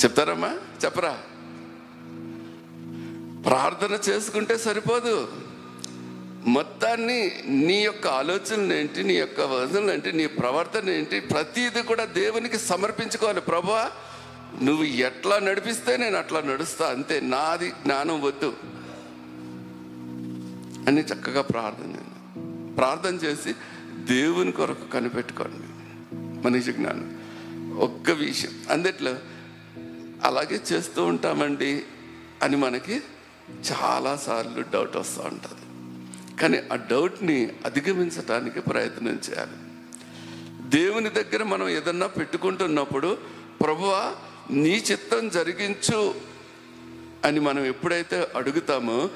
చెప్తారమ్మా? 0.03 0.57
చెప్పరా? 0.85 1.17
ప్రార్థన 3.45 3.99
చేసుకుంటే 4.09 4.57
సరిపోదు. 4.57 5.31
మొత్తాన్ని 6.47 7.31
నీ 7.45 7.81
యొక్క 7.81 8.07
ఆలోచనలు 8.07 8.73
ఏంటి 8.73 9.03
నీ 9.03 9.13
యొక్క 9.13 9.41
వదనలు 9.41 9.91
ఏంటి 9.91 10.11
నీ 10.11 10.27
ప్రవర్తన 10.27 10.89
ఏంటి 10.89 11.19
ప్రతిదీ 11.19 11.81
కూడా 11.81 12.05
దేవునికి 12.05 12.57
సమర్పించుకోవాలి. 12.57 13.41
ప్రభా 13.41 13.91
నువ్వు 14.61 14.83
ఎట్లా 14.83 15.39
నడిపిస్తే 15.39 15.97
నేను 15.97 16.17
అట్లా 16.17 16.41
నడుస్తా 16.41 16.89
అంతే. 16.89 17.19
నాది 17.19 17.69
జ్ఞానం 17.69 18.21
వద్దు 18.21 18.53
అని 20.87 21.01
చక్కగా 21.01 21.41
ప్రార్థన 21.41 21.95
ప్రార్థన 22.77 23.15
చేసి 23.15 23.53
దేవుని 23.93 24.51
కొరకు 24.51 24.91
కనిపెట్టుకోండి. 24.91 25.63
మనిషి 26.15 26.71
జ్ఞానం. 26.71 27.19
ఒక్క 27.77 28.11
విషయం. 28.11 28.51
అందుట్లో 28.69 29.15
అలాగే 30.23 30.61
చేస్తూ 30.73 31.03
ఉంటామండి 31.03 31.83
అని 32.43 32.55
మనకి 32.55 33.01
చాలాసార్లు 33.71 34.61
డౌట్ 34.61 34.97
వస్తూ 34.97 35.21
ఉంటుంది. 35.21 35.58
కానీ 36.41 36.61
ఆ 36.73 36.75
డౌట్ని 36.75 37.49
అధిగమించడానికి 37.65 38.61
ప్రయత్నం 38.61 39.19
చేయాలి. 39.29 39.51
దేవుని 40.69 41.09
దగ్గర 41.09 41.43
మనం 41.43 41.69
ఏదన్నా 41.69 42.07
పెట్టుకుంటున్నప్పుడు 42.07 43.17
ప్రభువా 43.61 44.15
నీ 44.51 44.83
చిత్తం 44.91 45.29
జరిగించు 45.29 46.15
అని 47.25 47.39
మనం 47.39 47.65
ఎప్పుడైతే 47.65 48.27
అడుగుతామో 48.35 49.09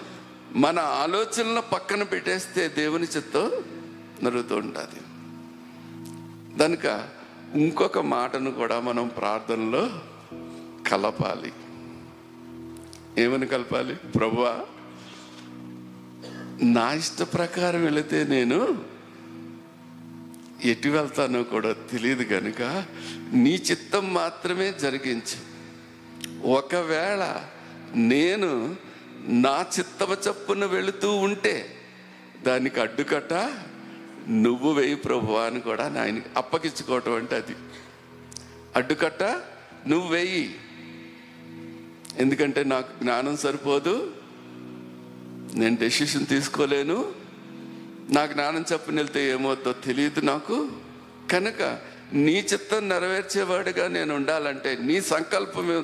మన 0.56 0.80
ఆలోచనలు 0.80 1.62
పక్కన 1.62 2.04
పెట్టేస్తే 2.04 2.68
దేవుని 2.68 3.04
చిత్తం 3.04 3.52
నరుగుతూ 4.24 4.56
ఉంటుంది. 4.56 5.00
కనుక 6.60 7.10
ఇంకొక 7.56 8.00
మాటను 8.00 8.52
కూడా 8.52 8.80
మనం 8.80 9.08
ప్రార్థనలో 9.08 9.90
కలపాలి. 10.88 11.54
ఏమని 13.24 13.48
కలపాలి? 13.48 13.96
ప్రభువా 13.96 14.60
నా 16.62 16.94
ఇష్ట 16.94 17.22
ప్రకారం 17.22 17.84
వెళితే 17.84 18.24
నేను 18.24 18.86
ఎటు 20.64 20.90
వెళ్తానో 20.90 21.44
కూడా 21.44 21.74
తెలియదు 21.74 22.24
కనుక 22.24 22.86
నీ 23.34 23.56
చిత్తం 23.56 24.14
మాత్రమే 24.14 24.74
జరిగించు. 24.82 25.54
ఒకవేళ 26.48 27.44
నేను 27.96 28.76
నా 29.28 29.66
చిత్తమ 29.80 30.18
చప్పున 30.30 30.66
వెళుతూ 30.66 31.16
ఉంటే 31.16 31.76
దానికి 32.44 32.80
అడ్డుకట్ట 32.82 33.34
నువ్వు 34.30 34.72
వేయి 34.72 34.96
ప్రభు 34.96 35.34
అని 35.34 35.60
కూడా 35.60 35.96
ఆయన 36.02 36.22
అప్పగించుకోవటం 36.38 37.16
అంటే 37.16 37.36
అది. 37.36 37.56
అడ్డుకట్ట 38.76 39.24
నువ్వు 39.88 40.08
వేయి. 40.10 40.56
ఎందుకంటే 42.18 42.64
నాకు 42.64 43.04
జ్ఞానం 43.04 43.38
సరిపోదు. 43.38 44.12
నేను 45.54 45.78
డెసిషన్ 45.78 46.28
తీసుకోలేను. 46.28 47.12
నా 48.12 48.26
జ్ఞానం 48.26 48.66
చెప్పని 48.72 48.98
వెళ్తే 48.98 49.32
ఏమవుద్దో 49.32 49.74
తెలియదు 49.74 50.20
నాకు. 50.20 50.72
కనుక 51.32 51.80
నీ 52.14 52.40
చిత్తం 52.54 52.90
నెరవేర్చేవాడిగా 52.90 53.88
నేను 53.88 54.16
ఉండాలంటే 54.16 54.78
నీ 54.82 55.02
సంకల్పం 55.02 55.84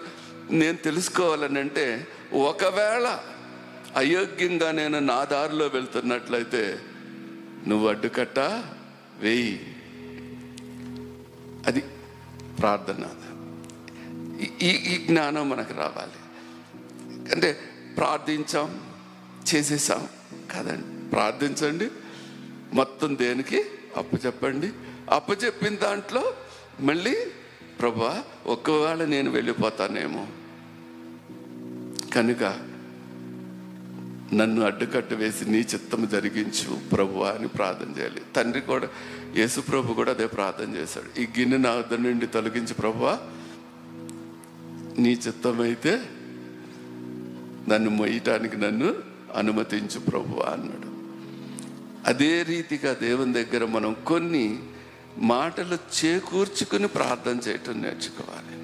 నేను 0.51 0.77
తెలుసుకోవాలని 0.77 1.59
అంటే 1.59 2.07
ఒకవేళ 2.33 3.19
అయోగ్యంగా 3.95 4.71
నేను 4.71 4.99
నా 4.99 5.23
దారిలో 5.23 5.67
వెళ్తున్నట్లయితే 5.67 6.79
నువ్వు 7.67 7.89
అడ్డుకట్ట? 7.89 8.39
వేయి. 9.19 9.75
అది 11.67 11.83
ప్రార్థన. 12.59 13.05
ఈ 14.61 14.67
ఈ 14.67 15.07
జ్ఞానం 15.07 15.49
మనకు 15.49 15.73
రావాలి. 15.73 16.11
అంటే 17.31 17.59
ప్రార్థించాం. 17.97 18.81
చేసేసాం. 19.55 20.07
కదండి. 20.51 21.09
ప్రార్థించండి. 21.09 21.89
మొత్తం 22.73 23.17
దేనికి? 23.17 23.63
అప్పచెప్పండి 23.97 24.69
అప్పచెప్పిన 25.09 25.75
దాంట్లో 25.75 26.33
మళ్ళీ 26.79 27.17
ప్రభా 27.79 28.23
ఒక్కవేళ 28.45 29.05
నేను 29.05 29.31
వెళ్ళిపోతానేమో. 29.31 30.27
కనుక 32.15 32.43
నన్ను 34.33 34.61
అడ్డుకట్టు 34.61 35.15
వేసి 35.15 35.45
నీ 35.45 35.57
చిత్తము 35.57 36.05
జరిగించు 36.05 36.89
ప్రభు 36.89 37.19
అని 37.19 37.47
ప్రార్థన 37.47 37.99
చేయాలి. 37.99 38.21
తండ్రి 38.35 38.61
కూడా 38.61 38.87
యేసు 39.35 39.61
ప్రభు 39.61 39.93
కూడా 39.93 40.11
అదే 40.11 40.27
ప్రార్థన 40.27 40.75
చేశాడు. 40.75 41.19
ఈ 41.19 41.27
గిన్నె 41.39 41.57
నా 41.57 41.71
వద్ద 41.71 41.93
నుండి 41.93 42.27
తొలగించి 42.27 42.73
ప్రభువా 42.73 43.19
నీ 44.99 45.13
చిత్తమైతే 45.13 45.95
నన్ను 47.69 47.89
మొయ్యటానికి 47.89 48.57
నన్ను 48.57 49.08
అనుమతించు 49.35 49.99
ప్రభు 49.99 50.41
అన్నాడు. 50.41 50.89
అదే 52.09 52.43
రీతిగా 52.43 52.93
దేవుని 52.93 53.33
దగ్గర 53.33 53.65
మనం 53.65 53.95
కొన్ని 54.05 54.63
మాటలు 55.17 55.77
చేకూర్చుకుని 56.05 56.87
ప్రార్థన 56.87 57.39
చేయటం 57.49 57.81
నేర్చుకోవాలి. 57.81 58.59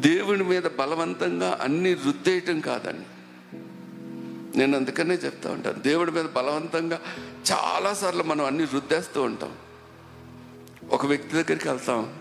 దేవుని 0.00 0.44
మీద 0.44 0.62
బలవంతంగా 0.62 1.58
అన్ని 1.62 1.94
రుద్దేయటం 1.94 2.60
కాదండి. 2.60 3.04
నేను 4.58 4.76
అందుకనే 4.76 5.14
చెప్తా 5.14 5.50
ఉంటాను. 5.50 5.78
దేవుడి 5.78 6.10
మీద 6.10 6.24
బలవంతంగా 6.24 7.00
చాలాసార్లు 7.52 8.22
మనం 8.22 8.44
అన్ని 8.44 8.64
రుద్దేస్తూ 8.64 9.22
ఉంటాం. 9.22 9.52
ఒక 10.90 11.06
వ్యక్తి 11.06 11.32
దగ్గరికి 11.32 11.68
వెళ్తాం 11.68 12.14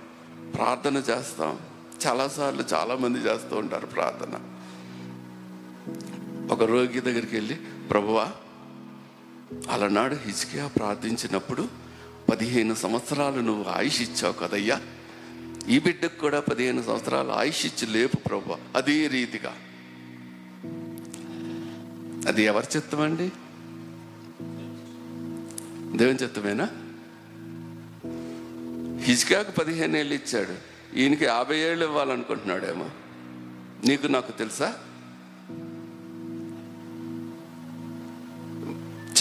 ప్రార్థన 0.56 0.98
చేస్తాం. 0.98 1.60
చాలాసార్లు 2.08 2.64
చాలామంది 2.74 3.20
చేస్తూ 3.20 3.56
ఉంటారు 3.56 3.86
ప్రార్థన. 3.86 4.53
ఒక 6.50 6.64
రోగి 6.64 7.00
దగ్గరికి 7.00 7.36
వెళ్ళి 7.36 7.56
ప్రభువా 7.90 8.32
అలనాడు 9.70 10.16
హిజ్కియా 10.16 10.68
ప్రార్థించినప్పుడు 10.68 11.68
పదిహేను 12.30 12.74
సంవత్సరాలు 12.74 13.42
నువ్వు 13.42 13.66
ఆయుష్ 13.72 14.02
ఇచ్చావు 14.02 14.34
కదయ్యా. 14.34 14.82
ఈ 15.70 15.80
బిడ్డకు 15.80 16.18
కూడా 16.18 16.40
పదిహేను 16.40 16.82
సంవత్సరాలు 16.82 17.32
ఆయుష్ 17.32 17.66
ఇచ్చి 17.66 17.88
లేపు 17.88 18.16
ప్రభు 18.18 18.56
అదే 18.76 19.08
రీతిగా. 19.08 19.56
అది 22.28 22.44
ఎవరి 22.44 22.68
చిత్తం 22.76 23.02
అండి? 23.02 23.32
దేవుని 25.98 26.18
చిత్తమేనా? 26.18 26.70
హిజ్కాకు 28.98 29.52
పదిహేను 29.52 29.98
ఏళ్ళు 29.98 30.14
ఇచ్చాడు. 30.14 30.74
ఈయనకి 30.98 31.26
యాభై 31.26 31.58
ఏళ్ళు 31.58 31.86
ఇవ్వాలనుకుంటున్నాడేమో. 31.86 32.90
నీకు 33.86 34.08
నాకు 34.08 34.32
తెలుసా? 34.32 34.80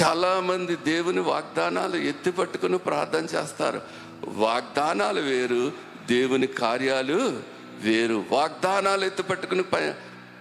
చాలామంది 0.02 0.76
దేవుని 0.76 1.20
వాగ్దానాలు 1.20 1.96
ఎత్తి 1.96 2.30
పట్టుకుని 2.30 2.78
ప్రార్థన 2.78 3.24
చేస్తారు. 3.24 3.80
వాగ్దానాలు 4.24 5.20
వేరు 5.20 5.72
దేవుని 6.06 6.46
కార్యాలు 6.46 7.42
వేరు. 7.80 8.24
వాగ్దానాలు 8.30 9.04
ఎత్తి 9.04 9.22
పట్టుకుని 9.22 9.62
ప- 9.62 9.94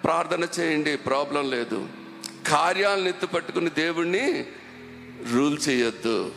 ప్రార్థన 0.03 0.47
చేయండి 0.59 0.97
ప్రాబ్లం 0.97 1.49
లేదు. 1.49 1.89
కార్యాలను 2.47 3.07
ఎత్తి 3.07 3.27
పట్టుకుని 3.27 3.69
దేవుణ్ణి 3.69 4.45
రూల్ 5.33 5.59
చేయొద్దు. 5.69 6.31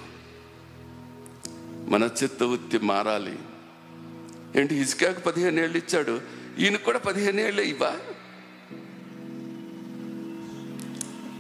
మన 1.89 2.09
చిత్తవృత్తి 2.23 2.79
మారాలి. 2.79 3.39
ఏంటి 4.57 4.77
ఇసుకాకు 4.77 5.21
పదిహేను 5.21 5.61
ఏళ్ళు 5.61 5.77
ఇచ్చాడు. 5.77 6.21
ఈయన 6.59 6.77
కూడా 6.77 6.99
పదిహేను 6.99 7.41
ఏళ్ళే 7.41 7.65
ఇవ్వా? 7.65 7.97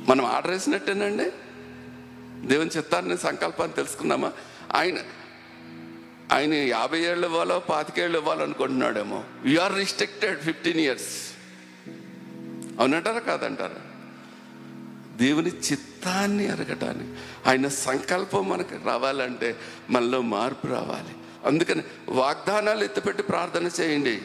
మనం 0.09 0.25
ఆర్డర్ 0.25 0.53
వేసినట్టేనండి? 0.53 1.31
దేవుని 2.45 2.71
చిత్తాన్ని 2.71 3.19
సంకల్పాన్ని 3.19 3.77
తెలుసుకున్నామా 3.77 4.33
ఆయన 4.75 4.99
ఆయన 6.33 6.55
యాభై 6.55 6.99
ఏళ్ళు 7.01 7.27
ఇవ్వాలో 7.27 7.59
పాతికేళ్ళు 7.59 8.19
ఇవ్వాలనుకుంటున్నాడేమో 8.19 9.25
ఆర్ 9.63 9.75
రిస్ట్రిక్టెడ్ 9.75 10.41
ఫిఫ్టీన్ 10.41 10.81
ఇయర్స్ 10.81 11.35
అవునంటారా? 12.79 13.19
కాదంటారా? 13.19 13.81
దేవుని 15.17 15.51
చిత్తాన్ని 15.51 16.47
అరగటానికి 16.47 17.11
ఆయన 17.47 17.69
సంకల్పం 17.69 18.49
మనకు 18.49 18.87
రావాలంటే 18.87 19.57
మనలో 19.91 20.23
మార్పు 20.23 20.67
రావాలి. 20.67 21.15
అందుకని 21.47 21.83
వాగ్దానాలు 22.09 22.85
ఎత్తిపెట్టి 22.85 23.23
ప్రార్థన 23.23 23.71
చేయండి. 23.81 24.23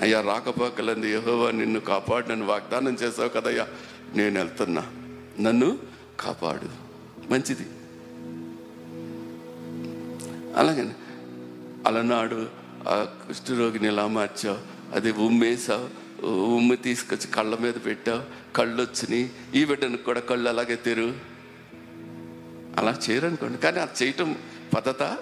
అయ్యా 0.00 0.20
రాకపోకలంది 0.20 1.12
యహోవా 1.12 1.50
నిన్ను 1.50 1.80
కాపాడు 1.80 2.28
నన్ను 2.28 2.46
వాగ్దానం 2.46 2.94
చేసావు 2.94 3.28
కదయ్యా. 3.28 3.66
నేను 4.14 4.40
వెళ్తున్నా. 4.40 4.92
నన్ను 5.40 5.78
కాపాడు. 6.20 6.90
మంచిది. 7.32 7.66
అలాగని 10.56 10.90
అలనాడు 11.86 12.48
ఆ 12.88 13.06
కుష్ఠరోగిని 13.26 13.86
ఎలా 13.86 14.06
మార్చావు? 14.06 14.58
అది 14.94 15.12
ఉమ్మేసావు 15.12 16.26
ఉమ్మి 16.26 16.76
తీసుకొచ్చి 16.76 17.26
కళ్ళ 17.26 17.58
మీద 17.58 17.74
పెట్టావు 17.86 18.52
కళ్ళు 18.56 18.82
వచ్చినాయి 18.82 19.30
ఈ 19.54 19.64
బిడ్డను 19.64 19.96
కూడా 19.96 20.20
కళ్ళు 20.20 20.48
అలాగే 20.48 20.76
తెరు. 20.76 21.14
అలా 22.76 22.98
చేయరనుకోండి 23.10 23.58
కానీ 23.58 23.80
అది 23.80 24.04
చేయటం 24.04 24.36
పద్ధత? 24.74 25.18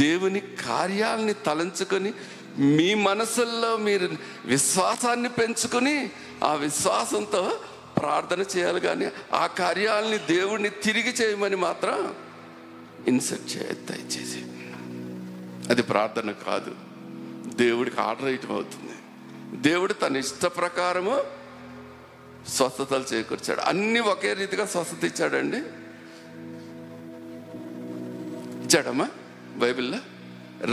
దేవుని 0.00 0.40
కార్యాలని 0.40 1.32
తలంచుకొని 1.32 2.12
మీ 2.58 2.94
మనసుల్లో 2.94 3.76
మీరు 3.76 4.08
విశ్వాసాన్ని 4.44 5.28
పెంచుకొని 5.28 6.10
ఆ 6.44 6.54
విశ్వాసంతో 6.54 7.60
ప్రార్థన 8.02 8.44
చేయాలి 8.56 8.80
కానీ 8.80 9.10
ఆ 9.32 9.46
కార్యాలని 9.46 10.18
దేవుడిని 10.18 10.70
తిరిగి 10.70 11.10
చేయమని 11.10 11.56
మాత్రం 11.56 12.14
ఇన్సర్ట్ 13.08 13.56
చేయొద్దు 13.56 13.92
దయచేసి. 13.92 14.44
అది 15.70 15.82
ప్రార్థన 15.82 16.30
కాదు. 16.46 16.74
దేవుడికి 17.56 18.00
ఆర్డర్ 18.00 18.28
ఇవ్వటం 18.28 18.54
అవుతుంది. 18.54 18.92
దేవుడు 19.62 19.92
తన 19.92 20.16
ఇష్ట 20.16 20.46
ప్రకారము 20.46 21.24
స్వస్థతలు 22.48 23.14
చేకూర్చాడు. 23.14 23.60
అన్ని 23.60 24.00
ఒకే 24.00 24.32
రీతిగా 24.32 24.66
స్వస్థత 24.66 25.04
ఇచ్చాడండి. 25.04 25.56
ఇచ్చాడమ్మా 28.66 29.08
బైబిల్లో? 29.56 29.98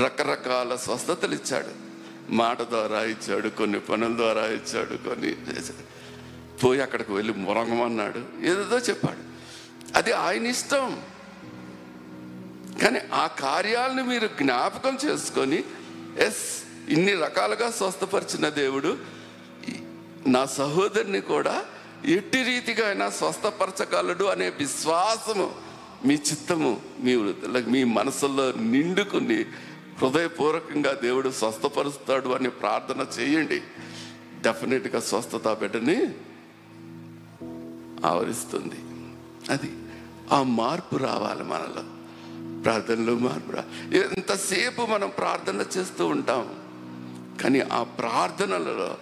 రకరకాల 0.04 0.76
స్వస్థతలు 0.76 1.34
ఇచ్చాడు. 1.36 1.90
మాట 2.32 2.62
ద్వారా 2.62 3.04
ఇచ్చాడు 3.04 3.50
కొన్ని 3.50 3.80
పనుల 3.80 4.18
ద్వారా 4.18 4.48
ఇచ్చాడు 4.48 4.98
కొన్ని 4.98 5.28
చేశాడు. 5.28 5.99
పోయి 6.64 6.82
అక్కడికి 6.82 7.12
వెళ్ళి 7.12 7.34
మురంగమన్నాడు 7.34 8.20
ఏదేదో 8.42 8.78
చెప్పాడు. 8.78 9.30
అది 9.98 10.12
ఆయన 10.12 10.48
ఇష్టం. 10.48 11.02
కానీ 12.82 13.00
ఆ 13.14 13.28
కార్యాలను 13.28 14.04
మీరు 14.04 14.28
జ్ఞాపకం 14.28 14.98
చేసుకొని 15.06 15.64
ఎస్ 16.18 16.64
ఇన్ని 16.90 17.14
రకాలుగా 17.14 17.72
స్వస్థపరిచిన 17.72 18.50
దేవుడు 18.50 18.98
నా 20.28 20.46
సహోదరుని 20.46 21.22
కూడా 21.22 21.66
ఎట్టి 22.06 22.44
రీతిగా 22.44 22.88
అయినా 22.88 23.10
స్వస్థపరచగలడు 23.10 24.24
అనే 24.24 24.50
విశ్వాసము 24.50 25.56
మీ 26.06 26.14
చిత్తము 26.14 26.82
మీ 27.00 27.16
మీ 27.68 27.84
మనసులో 27.84 28.52
నిండుకుని 28.52 29.46
హృదయపూర్వకంగా 30.02 30.94
దేవుడు 30.94 31.30
స్వస్థపరుస్తాడు 31.30 32.30
అని 32.30 32.50
ప్రార్థన 32.50 33.06
చేయండి. 33.20 33.62
డెఫినెట్గా 34.42 35.00
స్వస్థత 35.00 35.48
బిడ్డని 35.54 36.14
ఆవరిస్తుంది. 38.06 38.76
అది 39.50 39.72
ఆ 40.32 40.44
మార్పు 40.44 40.96
రావాలి 40.96 41.44
మనలో. 41.44 41.84
ప్రార్థనలో 42.64 43.16
మార్పు 43.16 43.52
రా 43.52 43.64
ఎంతసేపు 43.94 44.82
మనం 44.82 45.12
ప్రార్థన 45.18 45.66
చేస్తూ 45.78 46.08
ఉంటాం 46.08 46.50
కానీ 47.42 47.60
ఆ 47.60 47.84
ప్రార్థనలలో 47.84 48.98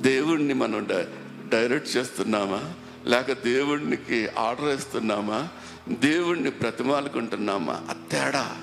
దేవుణ్ణి 0.00 0.54
మనం 0.54 0.86
డై- 0.90 1.48
డైరెక్ట్ 1.48 1.96
చేస్తున్నామా? 1.96 2.74
లేక 3.06 3.32
దేవుణ్ణికి 3.32 4.28
ఆర్డర్ 4.38 4.68
ఇస్తున్నామా 4.68 5.48
దేవుణ్ణి 5.88 6.50
బ్రతిమాలుకుంటున్నామా? 6.50 7.82
ఆ 7.90 7.92
తేడా 8.10 8.56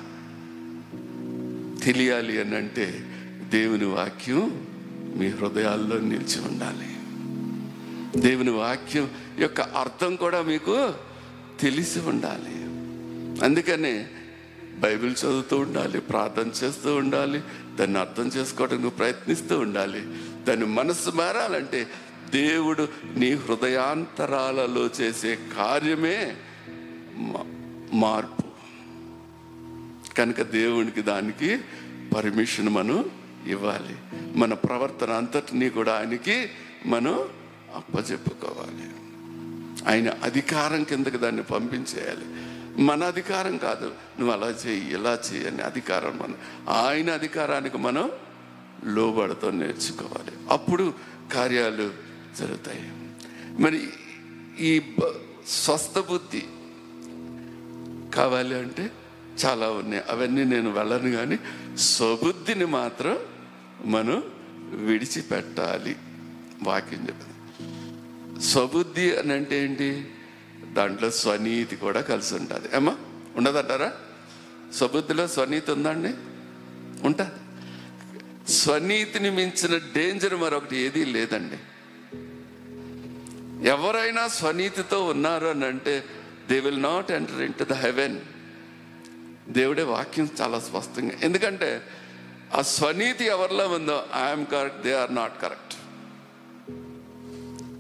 తెలియాలి 1.84 2.42
అని 2.42 2.56
అంటే 2.56 3.12
దేవుని 3.50 3.86
వాక్యం 3.86 4.68
మీ 5.16 5.28
హృదయాల్లో 5.28 5.98
నిలిచి 5.98 6.42
ఉండాలి. 6.48 6.88
దేవుని 8.16 8.50
వాక్యం 8.50 9.10
యొక్క 9.40 9.62
అర్థం 9.62 10.16
కూడా 10.16 10.42
మీకు 10.42 10.94
తెలిసి 11.60 12.00
ఉండాలి. 12.00 12.62
అందుకనే 13.46 14.08
బైబిల్ 14.78 15.12
చదువుతూ 15.12 15.58
ఉండాలి 15.58 16.02
ప్రార్థన 16.02 16.48
చేస్తూ 16.64 16.96
ఉండాలి 16.96 17.42
దాన్ని 17.80 18.00
అర్థం 18.00 18.28
చేసుకోవడానికి 18.28 18.90
ప్రయత్నిస్తూ 18.90 19.60
ఉండాలి. 19.60 20.02
దాన్ని 20.44 20.66
మనసు 20.66 21.10
మారాలంటే 21.10 21.88
దేవుడు 22.30 22.88
నీ 23.16 23.34
హృదయాంతరాలలో 23.34 24.90
చేసే 25.02 25.38
కార్యమే 25.58 26.36
మా- 27.16 27.46
మార్పు. 27.94 28.44
కనుక 30.14 30.42
దేవునికి 30.42 31.02
దానికి 31.02 31.58
పర్మిషన్ 32.16 32.70
మనం 32.70 33.06
ఇవ్వాలి. 33.48 33.96
మన 34.38 34.54
ప్రవర్తన 34.54 35.12
అంతటినీ 35.12 35.70
కూడా 35.70 35.94
ఆయనకి 35.98 36.50
మనం 36.86 37.28
అప్పచెప్పుకోవాలి 37.76 38.92
ఆయన 39.90 40.10
అధికారం 40.24 40.84
కిందకి 40.84 41.18
దాన్ని 41.18 41.44
పంపించేయాలి. 41.44 42.52
మన 42.82 43.04
అధికారం 43.04 43.58
కాదు. 43.58 43.94
నువ్వు 44.20 44.34
అలా 44.34 44.48
చేయి 44.48 44.94
ఇలా 44.94 45.20
చేయి 45.34 45.62
అధికారం 45.62 46.18
మనం 46.18 46.38
ఆయన 46.70 47.12
అధికారానికి 47.12 47.78
మనం 47.78 48.12
లోబడతో 48.84 49.52
నేర్చుకోవాలి. 49.52 50.32
అప్పుడు 50.50 50.94
కార్యాలు 51.34 51.94
జరుగుతాయి. 52.40 52.92
మరి 53.62 53.90
ఈ 54.60 54.82
స్వస్థ 55.48 56.00
బుద్ధి 56.00 56.44
కావాలి 58.16 58.56
అంటే 58.60 58.92
చాలా 59.46 59.70
ఉన్నాయి. 59.70 60.04
అవన్నీ 60.10 60.44
నేను 60.44 60.72
వెళ్ళను 60.72 61.12
కానీ 61.12 61.40
స్వబుద్ధిని 61.78 62.66
మాత్రం 62.66 63.18
మనం 63.86 64.24
విడిచిపెట్టాలి. 64.74 65.96
వాక్యం 66.64 67.00
చెప్పింది 67.00 67.31
స్వబుద్ధి 68.42 69.18
అని 69.18 69.34
అంటే 69.34 69.64
ఏంటి? 69.64 70.10
దాంట్లో 70.74 71.12
స్వనీతి 71.12 71.76
కూడా 71.76 72.02
కలిసి 72.02 72.36
ఉంటుంది. 72.36 72.70
ఏమా 72.76 72.98
ఉండదంటారా? 73.36 73.94
స్వబుద్ధిలో 74.74 75.28
స్వనీతి 75.28 75.72
ఉందండి? 75.72 76.14
ఉంటుంది. 77.06 77.32
స్వనీతిని 78.52 79.30
మించిన 79.30 79.78
డేంజర్ 79.78 80.36
మరొకటి 80.36 80.78
ఏదీ 80.78 81.06
లేదండి. 81.06 81.58
ఎవరైనా 83.68 84.28
స్వనీతితో 84.28 85.04
ఉన్నారు 85.04 85.46
అని 85.46 85.66
అంటే 85.66 86.04
they 86.50 86.60
will 86.60 86.82
not 86.82 87.12
enter 87.12 87.42
into 87.42 87.54
the 87.54 87.64
heaven 87.64 87.74
haven 87.74 88.20
దేవుడే 89.50 89.84
వాక్యం 89.84 90.30
చాలా 90.42 90.60
స్పష్టంగా 90.60 91.12
ఎందుకంటే 91.22 91.82
ఆ 92.54 92.62
స్వనీతి 92.62 93.26
ఎవరిలో 93.26 93.68
ఉందో 93.68 94.06
I'm 94.28 94.46
correct 94.46 94.82
they 94.82 94.94
are 94.94 95.16
not 95.16 95.42
correct 95.42 95.74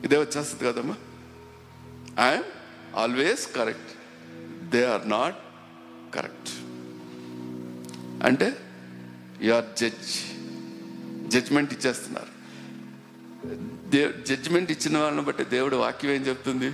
ఇదే 0.06 0.18
వచ్చేస్తుంది 0.18 0.64
కదమ్మా. 0.72 0.96
I'm 2.28 2.50
always 2.96 3.56
correct 3.56 3.92
they 4.72 4.82
are 4.86 5.10
not 5.10 5.40
correct 6.16 6.52
అంటే 8.26 8.48
యు 9.42 9.54
ఆర్ 9.54 9.66
జడ్జ్ 9.78 10.12
జడ్జ్మెంట్ 11.30 11.74
ఇచ్చేస్తున్నారు. 11.74 12.32
దే 13.90 14.02
జడ్జ్మెంట్ 14.28 14.72
ఇచ్చిన 14.72 14.98
వాళ్ళని 14.98 15.26
బట్టి 15.26 15.44
దేవుడు 15.44 15.76
వాక్యం 15.76 16.12
ఏం 16.12 16.22
చెప్తుంది? 16.22 16.72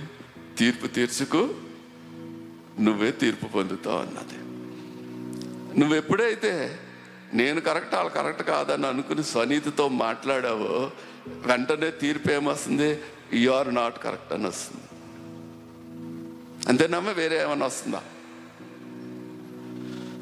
తీర్పు 0.58 0.86
తీర్చుకు 0.86 1.54
నువ్వే 2.80 3.10
తీర్పు 3.10 3.46
పొందుతావు 3.46 3.98
అన్నది. 3.98 4.38
నువ్వు 5.80 5.94
ఎప్పుడైతే 5.96 6.78
నేను 7.34 7.60
కరెక్ట్ 7.60 7.94
వాళ్ళు 7.94 8.12
కరెక్ట్ 8.12 8.42
కాదని 8.42 8.86
అనుకుని 8.86 9.24
స్వనీతితో 9.24 9.88
మాట్లాడావో 9.88 10.92
వెంటనే 11.46 11.90
తీర్పు 11.90 12.30
ఏమొస్తుంది? 12.30 12.98
యు 13.32 13.50
ఆర్ 13.50 13.74
నాట్ 13.74 13.98
కరెక్ట్ 13.98 14.32
అని 14.32 14.46
వస్తుంది 14.46 14.84
అంతేనమ్మ 16.68 17.10
వేరే 17.10 17.42
ఏమైనా 17.42 17.66
వస్తుందా? 17.66 18.02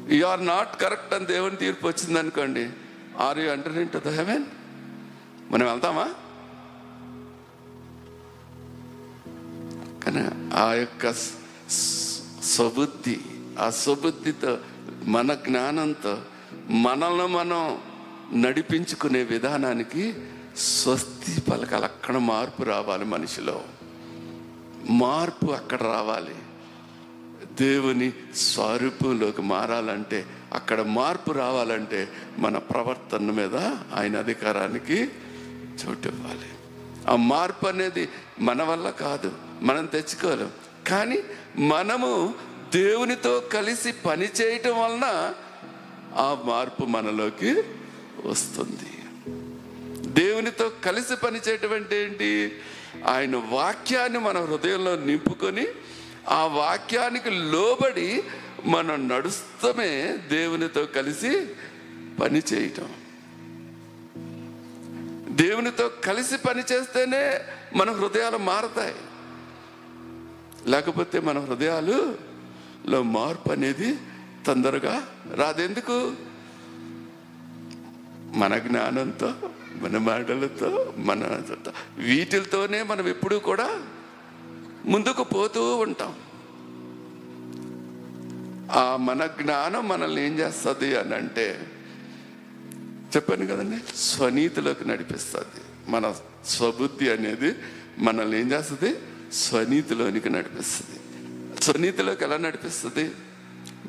యు 0.09 0.25
ఆర్ 0.25 0.45
నాట్ 0.45 0.81
కరెక్ట్ 0.81 1.13
అని 1.13 1.25
దేవుని 1.25 1.55
తీర్పు 1.55 1.87
వచ్చింది 1.87 2.19
అనుకోండి. 2.19 2.69
Are 3.17 3.39
you 3.39 3.49
enter 3.49 3.77
in 3.77 3.89
the 4.05 4.07
heaven 4.07 4.45
మనం 5.51 5.67
వెళ్తామా? 5.67 6.13
కానీ 10.03 10.51
ఆ 10.55 10.73
యొక్క 10.73 11.11
స్- 11.11 12.43
స్వబుద్ధి 12.43 13.19
ఆ 13.59 13.69
స్వబుద్ధితో 13.69 14.57
మన 15.03 15.33
జ్ఞానంతో 15.33 16.21
మనల్ని 16.69 17.27
మనం 17.27 17.79
నడిపించుకునే 18.41 19.23
విధానానికి 19.23 20.13
స్వస్తి 20.57 21.41
పలకాలి 21.41 21.83
అక్కడ 21.83 22.17
మార్పు 22.17 22.63
రావాలి 22.63 23.05
మనిషిలో. 23.05 23.63
మార్పు 24.89 25.51
అక్కడ 25.51 25.81
రావాలి. 25.81 26.35
దేవుని 27.53 28.11
స్వరూపంలోకి 28.35 29.41
మారాలంటే 29.41 30.25
అక్కడ 30.53 30.81
మార్పు 30.81 31.31
రావాలంటే 31.31 32.09
మన 32.37 32.57
ప్రవర్తన 32.57 33.21
మీద 33.21 33.55
ఆయన 33.95 34.19
అధికారానికి 34.19 35.09
చోటు 35.85 36.07
ఇవ్వాలి. 36.07 36.49
ఆ 37.09 37.15
మార్పు 37.15 37.67
అనేది 37.67 38.09
మన 38.39 38.63
వల్ల 38.63 38.89
కాదు 38.89 39.31
మనం 39.61 39.85
తెచ్చుకోలేం. 39.85 40.51
కానీ 40.87 41.23
మనము 41.57 42.33
దేవునితో 42.73 43.39
కలిసి 43.39 43.91
పని 43.91 44.29
చేయటం 44.41 44.79
వలన 44.79 45.33
ఆ 46.15 46.37
మార్పు 46.45 46.85
మనలోకి 46.85 47.63
వస్తుంది. 48.25 48.96
దేవునితో 50.17 50.71
కలిసి 50.85 51.15
పనిచేయటం 51.15 51.73
అంటే 51.73 52.03
ఏంటి? 52.03 52.59
ఆయన 53.07 53.35
వాక్యాన్ని 53.35 54.19
మన 54.19 54.37
హృదయంలో 54.37 54.95
నింపుకొని 54.95 55.67
ఆ 56.29 56.45
వాక్యానికి 56.45 57.29
లోబడి 57.29 58.23
మనం 58.65 59.07
నడుస్తమే 59.07 60.17
దేవునితో 60.27 60.85
కలిసి 60.85 61.47
పని 62.21 62.41
చేయటం 62.53 62.89
దేవునితో 65.35 65.91
కలిసి 66.05 66.37
పని 66.37 66.63
చేస్తేనే 66.71 67.41
మన 67.75 67.91
హృదయాలు 67.91 68.37
మారతాయి. 68.37 68.95
లేకపోతే 70.67 71.19
మన 71.19 71.39
హృదయాలులో 71.39 73.03
మార్పు 73.03 73.51
అనేది 73.51 73.97
తొందరగా 74.45 75.07
రాదెందుకు? 75.33 76.13
మన 78.35 78.57
జ్ఞానంతో 78.57 79.33
మన 79.81 79.97
మాటలతో 79.97 80.93
మన 80.97 81.41
వీటితోనే 81.97 82.83
మనం 82.83 83.07
ఎప్పుడూ 83.07 83.39
కూడా 83.39 83.83
ముందుకు 84.85 85.23
పోతూ 85.23 85.75
ఉంటాం. 85.77 86.15
ఆ 88.71 88.97
మన 88.97 89.25
జ్ఞానం 89.25 89.87
మనల్ని 89.87 90.25
ఏం 90.25 90.39
చేస్తుంది 90.39 90.99
అని 90.99 91.15
అంటే 91.15 91.67
చెప్పాను 93.15 93.47
కదండి 93.47 93.97
స్వనీతిలోకి 93.97 94.87
నడిపిస్తుంది. 94.87 95.91
మన 95.91 96.15
స్వబుద్ధి 96.45 97.09
అనేది 97.09 97.55
మనల్ని 97.97 98.39
ఏం 98.39 98.51
చేస్తుంది? 98.51 98.95
స్వనీతిలోనికి 99.33 100.29
నడిపిస్తుంది. 100.29 100.99
స్వనీతిలోకి 101.63 102.23
ఎలా 102.23 102.37
నడిపిస్తుంది? 102.37 103.11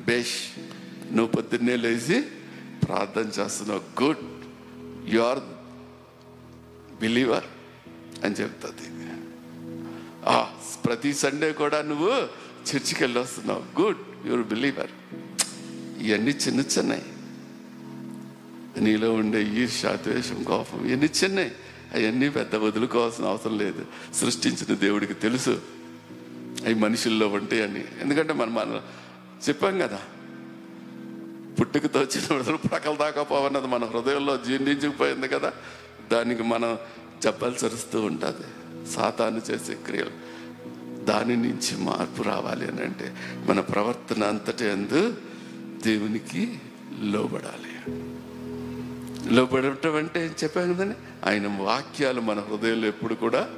బేష్ 0.06 0.60
నువ్వు 1.12 1.26
పొద్దున్నే 1.26 1.76
లేచి 1.76 2.22
ప్రార్థన 2.84 3.42
చేస్తున్నావు 3.42 4.02
గుడ్ 4.02 4.18
యు 5.14 5.20
ఆర్ 5.20 5.38
బిలీవర్ 7.00 7.44
అని 8.24 8.34
చెప్తుంది. 8.34 9.12
ఆ, 10.26 10.54
ప్రతి 10.84 11.14
సండే 11.14 11.52
కూడా 11.52 11.82
నువ్వు 11.82 12.08
చర్చికి 12.70 13.04
వెళ్ళి 13.04 13.20
వస్తున్నావు 13.20 13.80
గుడ్ 13.80 14.26
యువర్ 14.26 14.42
బిలీవర్. 14.42 14.90
ఇవన్నీ 16.02 16.30
చిన్న 16.30 16.60
చిన్నవి 16.60 17.02
నీలో 18.80 19.14
ఉండే 19.14 19.42
ఈర్ష 19.42 19.86
ద్వేషం 19.86 20.42
కోపం 20.42 20.86
ఇవన్నీ 20.86 21.10
చిన్నవి 21.24 21.50
అవన్నీ 21.94 22.28
పెద్ద 22.28 22.54
వదులుకోవాల్సిన 22.54 23.24
అవసరం 23.24 23.58
లేదు. 23.58 23.86
సృష్టించిన 24.14 24.74
దేవుడికి 24.74 25.14
తెలుసు. 25.14 25.62
అవి 26.64 26.74
మనుషుల్లో 26.74 27.28
ఉంటాయి 27.28 27.62
అని 27.62 27.84
ఎందుకంటే 28.00 28.32
మనం 28.32 28.54
మన 28.54 28.80
చెప్పాం 29.48 29.78
కదా. 29.78 30.00
పుట్టుకతో 31.60 32.00
వచ్చిన 32.00 32.56
ప్రకల 32.56 32.94
దాకా 32.94 33.22
పోవన్నది 33.22 33.66
మన 33.66 33.84
హృదయంలో 33.84 34.36
జీర్ణించుకుపోయింది 34.36 35.28
కదా. 35.28 35.52
దానికి 36.12 36.42
మనం 36.42 36.78
చెప్పాల్సి 37.26 37.66
వస్తూ 37.66 38.00
ఉంటుంది. 38.00 38.46
సాతాను 38.90 39.42
చేసే 39.50 39.74
క్రియలు. 39.74 40.28
దాని 41.04 41.36
నుంచి 41.36 41.76
మార్పు 41.76 42.22
రావాలి 42.22 42.68
అని 42.68 42.80
అంటే 42.80 43.16
మన 43.48 43.60
ప్రవర్తన 43.60 44.24
అంతటి 44.24 44.70
అందు 44.70 45.14
దేవునికి 45.84 46.58
లోబడాలి. 47.00 47.92
లోబడటం 49.34 49.94
అంటే 49.96 50.26
ఏం 50.26 50.34
చెప్పాను 50.42 50.74
కదండి? 50.74 51.28
ఆయన 51.28 51.46
వాక్యాలు 51.46 52.20
మన 52.20 52.40
హృదయంలో 52.40 52.88
ఎప్పుడు 52.88 53.14
కూడా 53.14 53.48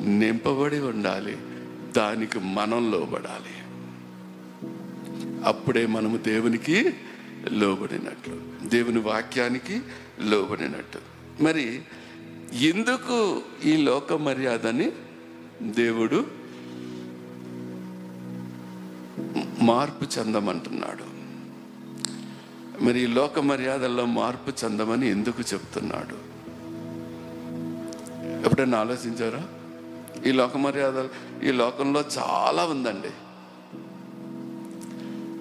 నింపబడి 0.00 0.78
ఉండాలి. 0.80 1.36
దానికి 1.96 2.38
మనం 2.38 2.92
లోబడాలి. 2.92 3.62
అప్పుడే 5.44 5.86
మనము 5.86 6.16
దేవునికి 6.16 6.94
లోబడినట్లు. 7.48 8.40
దేవుని 8.68 9.00
వాక్యానికి 9.00 9.80
లోబడినట్టు. 10.20 11.11
మరి 11.40 11.82
ఎందుకు 12.52 13.42
ఈ 13.64 13.76
లోక 13.76 14.12
మర్యాదని 14.12 14.92
దేవుడు 15.62 16.26
మార్పు 19.60 20.18
చెందమంటున్నాడు? 20.18 21.12
మరి 22.84 23.00
ఈ 23.00 23.06
లోక 23.06 23.38
మర్యాదల్లో 23.38 24.04
మార్పు 24.04 24.64
చెందమని 24.64 25.08
ఎందుకు 25.08 25.40
చెప్తున్నాడు? 25.40 26.32
ఎప్పుడైనా 28.46 28.78
ఆలోచించారా? 28.78 29.48
ఈ 30.26 30.32
లోక 30.32 30.56
మర్యాదలు 30.56 31.08
ఈ 31.44 31.52
లోకంలో 31.52 32.04
చాలా 32.18 32.64
ఉందండి. 32.64 33.10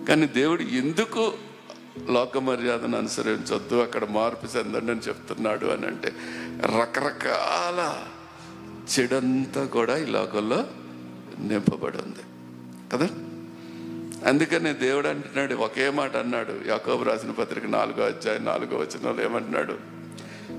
కానీ 0.05 0.27
దేవుడు 0.27 0.61
ఎందుకు 0.61 1.33
లోక 2.09 2.37
మర్యాదను 2.37 2.97
అనుసరించొద్దు 2.97 3.75
అక్కడ 3.75 4.05
మార్పు 4.05 4.57
చెందండి 4.57 4.91
అని 4.91 4.99
చెప్తున్నాడు 4.99 5.65
అని 5.65 5.87
అంటే 5.87 6.13
రకరకాల 6.61 8.03
చెడంతా 8.99 9.65
కూడా 9.65 9.97
ఈ 9.97 10.05
లోకంలో 10.05 10.67
నింపబడి 11.39 11.97
ఉంది. 11.97 12.23
కదా? 12.93 13.09
అందుకనే 14.29 14.73
దేవుడు 14.73 15.07
అంటున్నాడు 15.07 15.55
ఒకే 15.55 15.89
మాట 15.89 16.15
అన్నాడు 16.17 16.67
యాకోబు 16.67 17.03
రాసిన 17.03 17.31
పత్రిక 17.31 17.65
నాలుగో 17.65 18.03
అధ్యాయం 18.03 18.45
నాలుగో 18.45 18.77
వచనంలో 18.77 19.23
ఏమంటున్నాడు? 19.23 19.77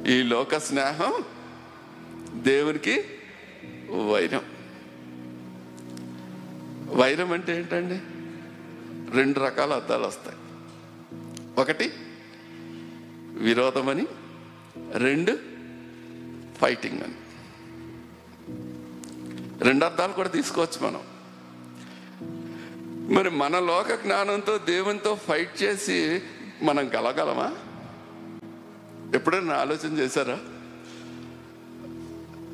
ఈ 0.09 0.23
లోక 0.23 0.57
స్నేహం 0.57 1.25
దేవునికి 2.43 3.05
వైరం. 4.11 4.43
వైరం 6.95 7.33
అంటే 7.33 7.57
ఏంటండి? 7.57 8.01
రెండు 9.17 9.41
రకాల 9.41 9.73
అర్థాలు 9.73 10.07
వస్తాయి. 10.07 10.37
ఒకటి 11.59 11.93
విరోధమని. 13.35 14.07
రెండు 14.93 15.39
ఫైటింగ్ 16.61 17.01
అని. 17.03 17.15
రెండు 19.65 19.85
అర్థాలు 19.85 20.13
కూడా 20.13 20.29
తీసుకోవచ్చు 20.29 20.87
మనం. 20.87 21.01
మరి 23.15 23.31
మన 23.31 23.59
లోక 23.59 23.93
జ్ఞానంతో 23.93 24.59
దేవునితో 24.59 25.15
ఫైట్ 25.15 25.63
చేసి 25.63 26.23
మనం 26.63 26.89
గలగలమా? 26.89 27.55
ఎప్పుడైనా 29.15 29.55
ఆలోచన 29.55 29.99
చేశారా? 29.99 30.39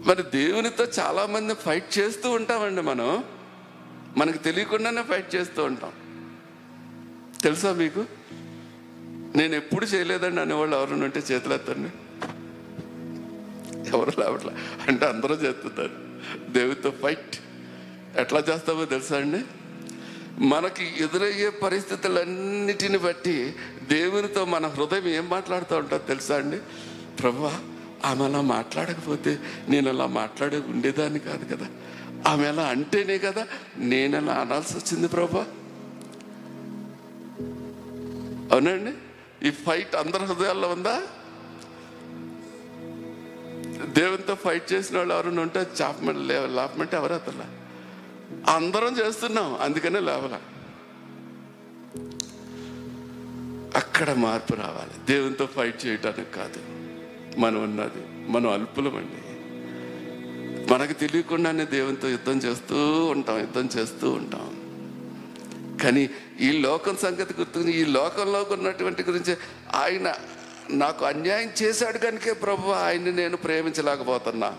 మరి 0.07 0.23
దేవునితో 0.23 0.85
చాలామంది 0.85 1.55
ఫైట్ 1.55 1.99
చేస్తూ 1.99 2.31
ఉంటామండి 2.31 2.83
మనం. 2.83 3.25
మనకు 4.17 4.39
తెలియకుండానే 4.39 5.03
ఫైట్ 5.03 5.35
చేస్తూ 5.35 5.65
ఉంటాం. 5.65 5.93
తెలుసా 7.43 7.73
మీకు? 7.73 8.05
నేను 9.39 9.55
ఎప్పుడు 9.55 9.87
చేయలేదండి 9.87 10.41
అనేవాళ్ళు 10.41 10.77
ఎవరైనా 10.77 11.05
ఉంటే 11.05 11.23
చేతులు 11.31 11.55
ఎత్తండి. 11.55 11.89
ఎవరు 13.89 14.21
లేవట్లే. 14.21 14.53
అంటే 14.89 15.07
అందరూ 15.07 15.35
చేస్తున్నారు 15.35 15.91
దేవుడితో 16.53 16.91
ఫైట్ 16.91 17.37
ఎట్లా 18.17 18.41
చేస్తామో 18.41 18.85
తెలుసా 18.85 19.17
అండి? 19.17 19.45
మనకి 20.45 20.85
ఎదురయ్యే 20.97 21.51
పరిస్థితులన్నిటిని 21.51 22.99
బట్టి 22.99 23.55
దేవునితో 23.89 24.45
మన 24.45 24.67
హృదయం 24.67 25.09
ఏం 25.09 25.29
మాట్లాడుతూ 25.29 25.77
ఉంటుందో 25.77 25.99
తెలుసా 25.99 26.37
అండి? 26.37 26.59
ప్రభా 27.21 27.61
ఆమె 28.05 28.25
అలా 28.25 28.41
మాట్లాడకపోతే 28.41 29.39
నేను 29.69 29.89
అలా 29.89 30.07
మాట్లాడే 30.07 30.57
ఉండేదాన్ని 30.57 31.19
కాదు 31.19 31.55
కదా. 31.55 31.67
ఆమె 32.27 32.47
అలా 32.47 32.63
అంటేనే 32.63 33.19
కదా 33.19 33.47
నేను 33.77 34.17
అలా 34.17 34.33
అనాల్సి 34.33 34.77
వచ్చింది 34.77 35.09
ప్రభా. 35.09 35.47
అవునండి 38.53 38.93
ఈ 39.43 39.51
ఫైట్ 39.51 39.97
అందరి 39.97 40.25
హృదయాల్లో 40.25 40.69
ఉందా? 40.69 41.03
దేవునితో 43.85 44.35
ఫైట్ 44.35 44.73
చేసిన 44.73 44.97
వాళ్ళు 44.97 45.15
ఎవరైనా 45.15 45.43
ఉంటే 45.43 45.67
చాపమంటే 45.83 46.21
లేవ 46.21 46.47
లాపమంటే 46.47 46.97
ఎవరు 46.97 47.15
అతను 47.15 47.59
అందరం 48.51 48.99
చేస్తున్నాం 48.99 49.59
అందుకనే 49.61 50.01
లేవల. 50.01 50.41
అక్కడ 53.77 54.13
మార్పు 54.13 54.55
రావాలి. 54.55 55.07
దేవునితో 55.07 55.47
ఫైట్ 55.47 55.87
చేయటానికి 55.87 56.31
కాదు. 56.31 56.61
మనం 57.41 57.63
ఉన్నది 57.63 58.31
మనం 58.31 58.51
అల్పులమండి 58.51 59.29
మనకు 60.73 60.93
తెలియకుండానే 60.93 61.65
దేవునితో 61.65 62.09
యుద్ధం 62.09 62.39
చేస్తూ 62.39 63.05
ఉంటాం 63.05 63.39
యుద్ధం 63.39 63.69
చేస్తూ 63.77 64.11
ఉంటాం. 64.11 64.68
కానీ 65.83 66.11
ఈ 66.41 66.61
లోకం 66.61 66.97
సంగతి 66.97 67.35
గుర్తుకుని 67.39 67.73
ఈ 67.73 67.85
లోకంలో 67.85 68.47
ఉన్నటువంటి 68.51 69.03
గురించి 69.03 69.37
ఆయన 69.75 70.15
నాకు 70.71 71.05
అన్యాయం 71.05 71.51
చేశాడు 71.63 71.99
కనుకే 71.99 72.33
ప్రభు 72.33 72.71
ఆయన్ని 72.71 73.13
నేను 73.13 73.37
ప్రేమించలేకపోతున్నా. 73.37 74.59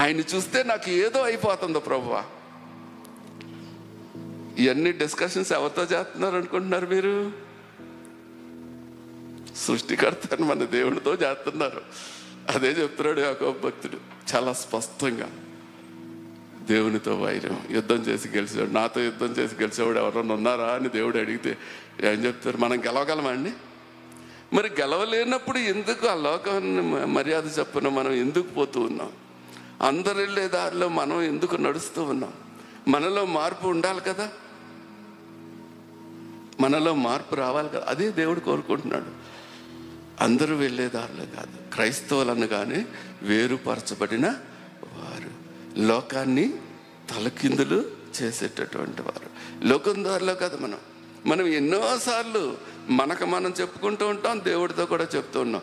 ఆయన 0.00 0.20
చూస్తే 0.20 0.62
నాకు 0.62 0.90
ఏదో 0.90 1.22
అయిపోతుందో 1.22 1.80
ప్రభు. 1.80 2.18
ఇవన్నీ 4.58 4.92
డిస్కషన్స్ 4.92 5.52
ఎవరితో 5.52 5.82
చేస్తున్నారు 5.82 6.36
అనుకుంటున్నారు 6.36 6.86
మీరు? 6.86 7.32
సృష్టికర్త 9.56 10.34
అని 10.34 10.44
మన 10.44 10.64
దేవునితో 10.64 11.14
చేస్తున్నారు. 11.14 11.82
అదే 12.48 12.68
చెప్తున్నాడు 12.68 13.20
యాకోబు 13.20 13.66
భక్తుడు 13.66 13.98
చాలా 14.34 14.52
స్పష్టంగా. 14.52 15.30
దేవునితో 16.66 17.14
వైరం. 17.14 17.62
యుద్ధం 17.70 17.96
చేసి 17.96 18.28
గెలిచాడు 18.28 18.70
నాతో 18.70 19.00
యుద్ధం 19.00 19.26
చేసి 19.26 19.54
గెలిచేవాడు 19.54 19.98
ఎవరన్నా 19.98 20.34
ఉన్నారా 20.34 20.64
అని 20.64 20.88
దేవుడు 20.88 21.18
అడిగితే 21.18 21.58
ఏం 22.00 22.24
చెప్తారు? 22.24 22.56
మనం 22.56 22.84
గెలవగలమా 22.84 23.30
అండి? 23.30 23.52
మరి 24.52 24.70
గెలవలేనప్పుడు 24.80 25.58
ఎందుకు 25.58 26.06
ఆ 26.06 26.14
లోకాన్ని 26.14 27.06
మర్యాద 27.06 27.58
చెప్పిన 27.58 27.88
మనం 27.88 28.12
ఎందుకు 28.12 28.48
పోతూ 28.48 28.80
ఉన్నాం? 28.80 29.12
అందరు 29.82 30.14
వెళ్ళే 30.14 30.48
దారిలో 30.48 30.88
మనం 30.88 31.22
ఎందుకు 31.22 31.56
నడుస్తూ 31.56 32.02
ఉన్నాం? 32.02 32.32
మనలో 32.88 33.24
మార్పు 33.24 33.68
ఉండాలి 33.68 34.00
కదా? 34.00 34.28
మనలో 36.60 36.94
మార్పు 36.94 37.34
రావాలి 37.34 37.68
కదా? 37.68 37.84
అదే 37.88 38.10
దేవుడు 38.10 38.40
కోరుకుంటున్నాడు. 38.40 39.34
అందరూ 40.20 40.56
వెళ్ళే 40.56 40.88
దారిలో 40.88 41.24
కాదు 41.36 41.74
క్రైస్తవులను 41.74 42.46
కానీ 42.46 42.86
వేరుపరచబడిన 43.22 44.34
లోకాన్ని 45.78 46.52
తలకిందులు 47.10 47.84
చేసేటటువంటి 48.22 49.02
వారు. 49.02 49.30
లోకం 49.66 50.04
దారిలో 50.04 50.34
కదా 50.34 50.58
మనం. 50.60 50.78
మనం 51.26 51.46
ఎన్నోసార్లు 51.46 52.56
మనకు 52.90 53.24
మనం 53.24 53.54
చెప్పుకుంటూ 53.60 54.06
ఉంటాం 54.06 54.40
దేవుడితో 54.44 54.86
కూడా 54.86 55.08
చెప్తూ 55.16 55.40
ఉన్నాం. 55.40 55.62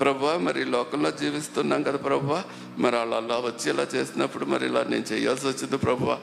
ప్రభా 0.00 0.38
మరి 0.38 0.64
లోకంలో 0.64 1.10
జీవిస్తున్నాం 1.10 1.82
కదా 1.82 1.96
ప్రభా. 1.96 2.44
మరి 2.78 2.96
అలా 2.96 3.16
అలా 3.16 3.34
వచ్చి 3.34 3.70
ఇలా 3.70 3.86
చేసినప్పుడు 3.94 4.44
మరి 4.44 4.66
ఇలా 4.66 4.82
నేను 4.82 5.12
చేయాల్సి 5.12 5.46
వచ్చింది 5.46 5.76
ప్రభా. 5.76 6.20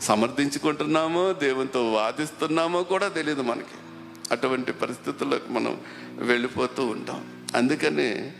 సమర్థించుకుంటున్నామో 0.00 1.32
దేవునితో 1.32 1.92
వాదిస్తున్నామో 1.92 2.82
కూడా 2.82 3.08
తెలియదు 3.08 3.42
మనకి. 3.42 3.74
అటువంటి 4.32 4.72
పరిస్థితుల్లోకి 4.72 5.52
మనం 5.52 5.80
వెళ్ళిపోతూ 6.16 6.86
ఉంటాం. 6.86 7.46
అందుకనే 7.56 8.32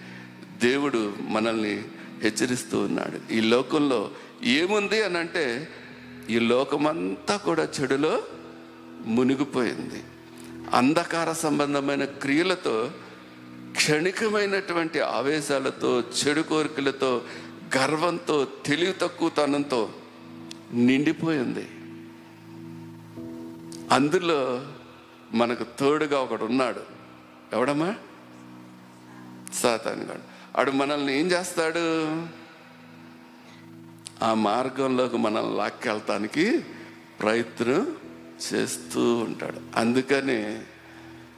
దేవుడు 0.63 1.13
మనల్ని 1.21 1.85
హెచ్చరిస్తూ 2.25 2.79
ఉన్నాడు. 2.79 3.33
ఈ 3.33 3.41
లోకంలో 3.41 4.11
ఏముంది 4.43 5.03
అని 5.03 5.19
అంటే 5.19 5.69
ఈ 6.31 6.39
లోకమంతా 6.39 7.37
కూడా 7.37 7.69
చెడులో 7.81 8.23
మునిగిపోయింది. 9.07 10.05
అంధకార 10.75 11.33
సంబంధమైన 11.33 12.05
క్రియలతో 12.05 12.91
క్షణికమైనటువంటి 13.73 15.01
ఆవేశాలతో 15.01 16.01
చెడు 16.01 16.41
కోరికలతో 16.41 17.23
గర్వంతో 17.77 18.49
తెలివి 18.67 18.93
తక్కువతనంతో 18.93 19.91
నిండిపోయింది. 20.73 21.69
అందులో 23.95 24.67
మనకు 25.35 25.67
తోడుగా 25.79 26.19
ఒకడు 26.19 26.45
ఉన్నాడు 26.45 26.81
ఎవడమ్మా? 27.53 27.95
సాతానుగాడు. 29.55 30.34
వాడు 30.57 30.71
మనల్ని 30.71 31.19
ఏం 31.19 31.27
చేస్తాడు? 31.27 32.07
ఆ 34.25 34.35
మార్గంలోకి 34.35 35.17
మనల్ని 35.17 35.57
లాక్కెళ్తానికి 35.57 36.59
ప్రయత్నం 37.21 37.97
చేస్తూ 38.53 39.15
ఉంటాడు. 39.15 39.61
అందుకనే 39.77 40.63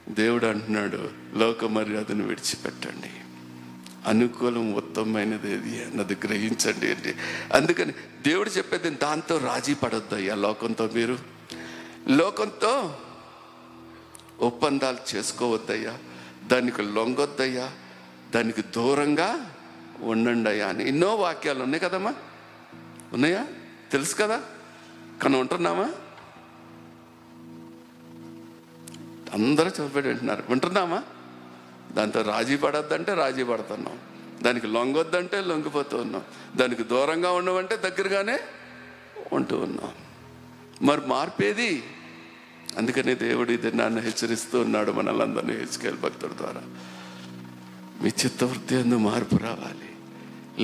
దేవుడు 0.09 0.45
అంటున్నాడు 0.45 1.09
లోక 1.33 1.65
మర్యాదను 1.65 2.27
విడిచిపెట్టండి. 2.27 3.09
అనుకూలం 4.09 4.73
ఉత్తమమైనది 4.73 5.51
ఏది? 5.51 5.83
అన్నది 5.83 6.17
గ్రహించండి 6.23 6.93
అండి. 6.93 7.15
అందుకని 7.53 7.93
దేవుడు 8.27 8.49
చెప్పేది 8.49 8.89
దాంతో 8.89 9.37
రాజీ 9.37 9.73
పడొద్దయ్యా 9.73 10.35
లోకంతో 10.35 10.89
మీరు. 10.95 11.17
లోకంతో 12.07 12.97
ఒప్పందాలు 14.39 15.15
చేసుకోవద్దయ్యా. 15.15 15.97
దానికి 16.47 16.81
లొంగొద్దయ్యా. 16.81 17.71
దానికి 18.35 18.61
దూరంగా 18.61 19.55
ఉండండి 20.01 20.49
అయ్యా 20.49 20.67
అని. 20.67 20.87
ఎన్నో 20.87 21.15
వాక్యాలు 21.15 21.63
ఉన్నాయి 21.63 21.79
కదమ్మా? 21.79 22.13
ఉన్నాయా? 23.13 23.47
తెలుసు 23.91 24.15
కదా? 24.15 24.41
కానీ 25.23 25.37
ఉంటున్నామా 25.37 25.93
అందరూ 29.33 29.83
చెప్పాడు 29.83 30.07
అంటున్నారు 30.07 30.43
వింటున్నామా 30.49 31.03
దాంతో 31.91 32.21
రాజీ 32.21 32.57
పడద్దంటే 32.57 33.13
రాజీ 33.13 33.43
పడుతున్నాం 33.43 33.99
దానికి 34.43 34.67
లొంగొద్దంటే 34.67 35.41
లొంగిపోతూ 35.41 35.97
ఉన్నాం 35.97 36.21
దానికి 36.55 36.83
దూరంగా 36.83 37.31
ఉండమంటే 37.31 37.75
దగ్గరగానే 37.75 38.39
ఉంటూ 39.33 39.57
ఉన్నాం 39.57 39.91
మరి 40.81 41.01
మార్పేది? 41.07 41.83
అందుకనే 42.77 43.15
దేవుడు 43.15 43.51
ఇది 43.51 43.71
నన్ను 43.71 44.01
హెచ్చరిస్తూ 44.01 44.59
ఉన్నాడు 44.59 44.91
మనల్ని 44.91 45.57
హెచ్కేల్ 45.57 45.97
భక్తుడి 45.97 46.37
ద్వారా. 46.37 46.61
మీ 48.01 48.09
చిత్తవృత్తి 48.09 48.75
అందు 48.75 48.95
మార్పు 48.95 49.35
రావాలి. 49.35 49.95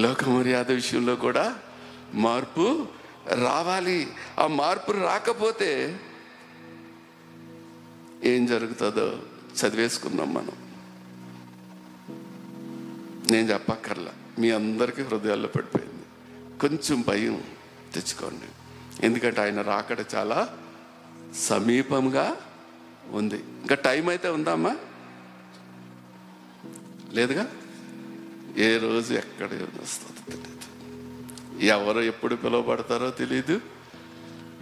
లోక 0.01 0.23
మర్యాద 0.23 0.71
విషయంలో 0.71 1.15
కూడా 1.15 1.59
మార్పు 2.13 2.87
రావాలి. 3.33 4.07
ఆ 4.39 4.47
మార్పు 4.47 4.91
రాకపోతే 4.91 5.99
ఏం 8.23 8.45
జరుగుతుందో 8.45 9.19
చదివేసుకున్నాం 9.53 10.33
మనం. 10.33 10.51
నేను 13.31 13.47
చెప్పక్కర్లా. 13.47 14.11
మీ 14.39 14.51
అందరికీ 14.51 15.01
హృదయాల్లో 15.01 15.47
పడిపోయింది. 15.47 16.03
కొంచెం 16.59 17.05
భయం 17.07 17.43
తెచ్చుకోండి. 17.93 18.45
ఎందుకంటే 19.05 19.41
ఆయన 19.41 19.61
రాకడ 19.61 20.05
చాలా 20.15 20.57
సమీపంగా 21.35 22.37
ఉంది. 23.11 23.35
ఇంకా 23.35 23.75
టైం 23.75 24.09
అయితే 24.09 24.29
ఉందమ్మా? 24.29 24.75
లేదుగా? 27.13 27.51
ఏ 28.57 28.77
రోజు 28.77 29.13
ఎక్కడ 29.13 29.45
వస్తుందో 29.45 30.31
తెలియదు 30.31 30.53
ఎవరు 31.63 31.99
ఎప్పుడు 31.99 32.35
పిలువబడతారో 32.35 33.09
తెలియదు 33.09 33.61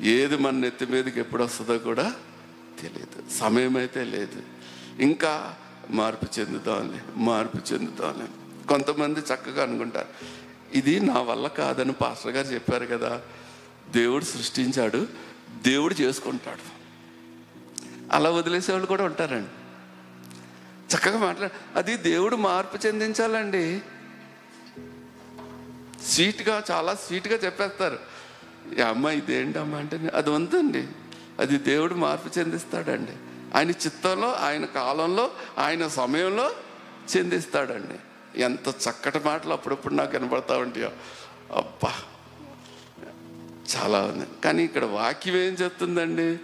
ఏది 0.01 0.37
మన 0.37 0.53
నెత్తి 0.53 0.85
మీదకి 0.85 1.19
ఎప్పుడు 1.19 1.43
వస్తుందో 1.43 1.77
కూడా 1.77 2.15
తెలియదు 2.81 3.31
సమయం 3.31 3.77
అయితే 3.77 4.03
లేదు. 4.03 4.43
ఇంకా 5.01 5.55
మార్పు 5.89 6.39
చెందుతాంలే 6.39 7.01
మార్పు 7.15 7.73
చెందుతాంలే 7.73 8.25
కొంతమంది 8.67 9.19
చక్కగా 9.19 9.63
అనుకుంటారు. 9.63 10.07
ఇది 10.77 10.99
నా 10.99 11.21
వల్ల 11.21 11.47
కాదని 11.47 11.93
పాస్టర్ 11.93 12.31
గారు 12.31 12.47
చెప్పారు 12.47 12.85
కదా. 12.85 13.21
దేవుడు 13.91 14.23
సృష్టించాడు 14.23 15.07
దేవుడు 15.61 15.93
చేసుకుంటాడు. 16.01 16.81
అలా 18.15 18.29
వదిలేసేవాళ్ళు 18.29 18.87
కూడా 18.87 19.03
ఉంటారండి. 19.03 19.49
చక్కగా 20.95 21.17
మాట్లాడు 21.17 21.77
అది 21.77 21.97
దేవుడు 21.97 22.35
మార్పు 22.35 22.87
చెందించాలండి. 22.87 23.81
స్వీట్గా 26.05 26.63
చాలా 26.71 26.95
స్వీట్గా 26.95 27.35
చెప్పేస్తారు. 27.35 27.99
ఈ 28.77 28.81
అమ్మ 28.81 29.07
ఇదేంటమ్మా 29.07 29.77
అంటే 29.77 30.11
అది 30.13 30.29
ఉందండి 30.29 30.87
అది 31.39 31.57
దేవుడు 31.57 31.93
మార్పు 31.93 32.39
చెందిస్తాడండి. 32.39 33.11
ఆయన 33.57 33.69
చిత్తంలో 33.69 34.33
ఆయన 34.33 34.65
కాలంలో 34.65 35.31
ఆయన 35.57 35.87
సమయంలో 35.87 36.51
చెందిస్తాడండి. 37.17 37.99
ఎంత 38.41 38.67
చక్కటి 38.67 39.19
మాటలు 39.19 39.53
అప్పుడప్పుడు 39.53 39.93
నాకు 39.93 40.11
కనబడతా 40.11 40.57
ఉంటాయో. 40.57 40.91
అబ్బా! 41.55 41.93
చాలా 43.77 44.01
ఉంది. 44.01 44.25
కానీ 44.43 44.63
ఇక్కడ 44.63 44.85
వాక్యం 44.85 45.35
ఏం 45.35 45.53
చెప్తుందండి? 45.53 46.39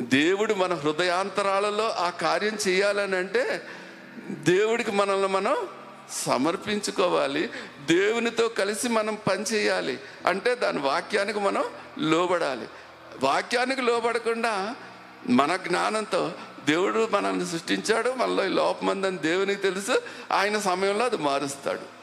దేవుడు 0.00 0.54
మన 0.54 0.74
హృదయాంతరాలలో 0.74 1.90
ఆ 1.90 2.10
కార్యం 2.10 2.58
చేయాలని 2.68 3.16
అంటే 3.16 3.66
దేవుడికి 4.30 4.90
మనల్ని 4.90 5.28
మనం 5.28 5.56
సమర్పించుకోవాలి. 6.10 7.50
దేవునితో 7.90 8.48
కలిసి 8.48 8.88
మనం 8.88 9.18
పని 9.30 9.42
చేయాలి. 9.42 9.98
అంటే 10.26 10.54
దాని 10.54 10.78
వాక్యానికి 10.78 11.38
మనం 11.38 11.64
లోబడాలి. 11.98 12.68
వాక్యానికి 13.22 13.80
లోబడకుండా 13.80 14.76
మన 15.28 15.56
జ్ఞానంతో 15.56 16.32
దేవుడు 16.66 17.08
మనల్ని 17.12 17.46
సృష్టించాడు. 17.46 18.10
మనలో 18.10 18.44
ఈ 18.44 18.48
దేవునికి 19.16 19.62
తెలుసు. 19.62 20.02
ఆయన 20.32 20.58
సమయంలో 20.58 21.04
అది 21.04 21.16
మారుస్తాడు. 21.16 21.96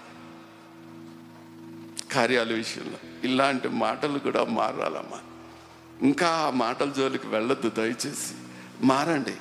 కార్యాల 2.13 2.53
విషయంలో 2.53 2.97
ఇలాంటి 3.23 3.67
మాటలు 3.67 4.19
కూడా 4.19 4.43
మారాలమ్మా. 4.43 5.19
ఇంకా 6.03 6.27
ఆ 6.27 6.49
మాటల 6.49 6.89
జోలికి 6.89 7.27
వెళ్ళొద్దు 7.27 7.69
దయచేసి. 7.69 8.33
మారండి. 8.81 9.35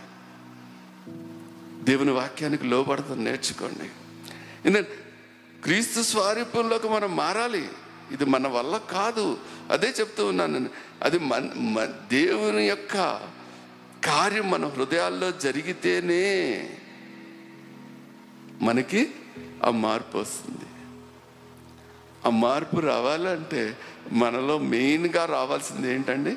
దేవుని 1.85 2.11
వాక్యానికి 2.11 2.67
లోపడతాం 2.67 3.25
నేర్చుకోండి. 3.25 3.91
ఎందుకంటే 4.67 4.91
క్రీస్తు 5.65 6.03
స్వారూపంలోకి 6.03 6.89
మనం 6.89 7.17
మారాలి. 7.17 7.69
ఇది 8.13 8.25
మన 8.25 8.49
వల్ల 8.49 8.77
కాదు. 8.77 9.39
అదే 9.71 9.95
చెప్తూ 10.01 10.27
ఉన్నాను 10.27 10.53
నేను. 10.53 10.69
అది 11.03 11.19
మన 11.19 11.49
మన- 11.57 12.09
దేవుని 12.09 12.69
యొక్క 12.69 12.95
కార్యం 14.05 14.51
మన 14.51 14.67
హృదయాల్లో 14.67 15.31
జరిగితేనే 15.31 16.71
మనకి 18.61 19.11
ఆ 19.65 19.71
మార్పు 19.71 20.19
వస్తుంది. 20.19 20.65
ఆ 22.27 22.31
మార్పు 22.31 22.77
రావాలంటే 22.77 23.79
మనలో 24.13 24.59
మెయిన్గా 24.59 25.25
రావాల్సింది 25.25 25.95
ఏంటండి? 25.95 26.37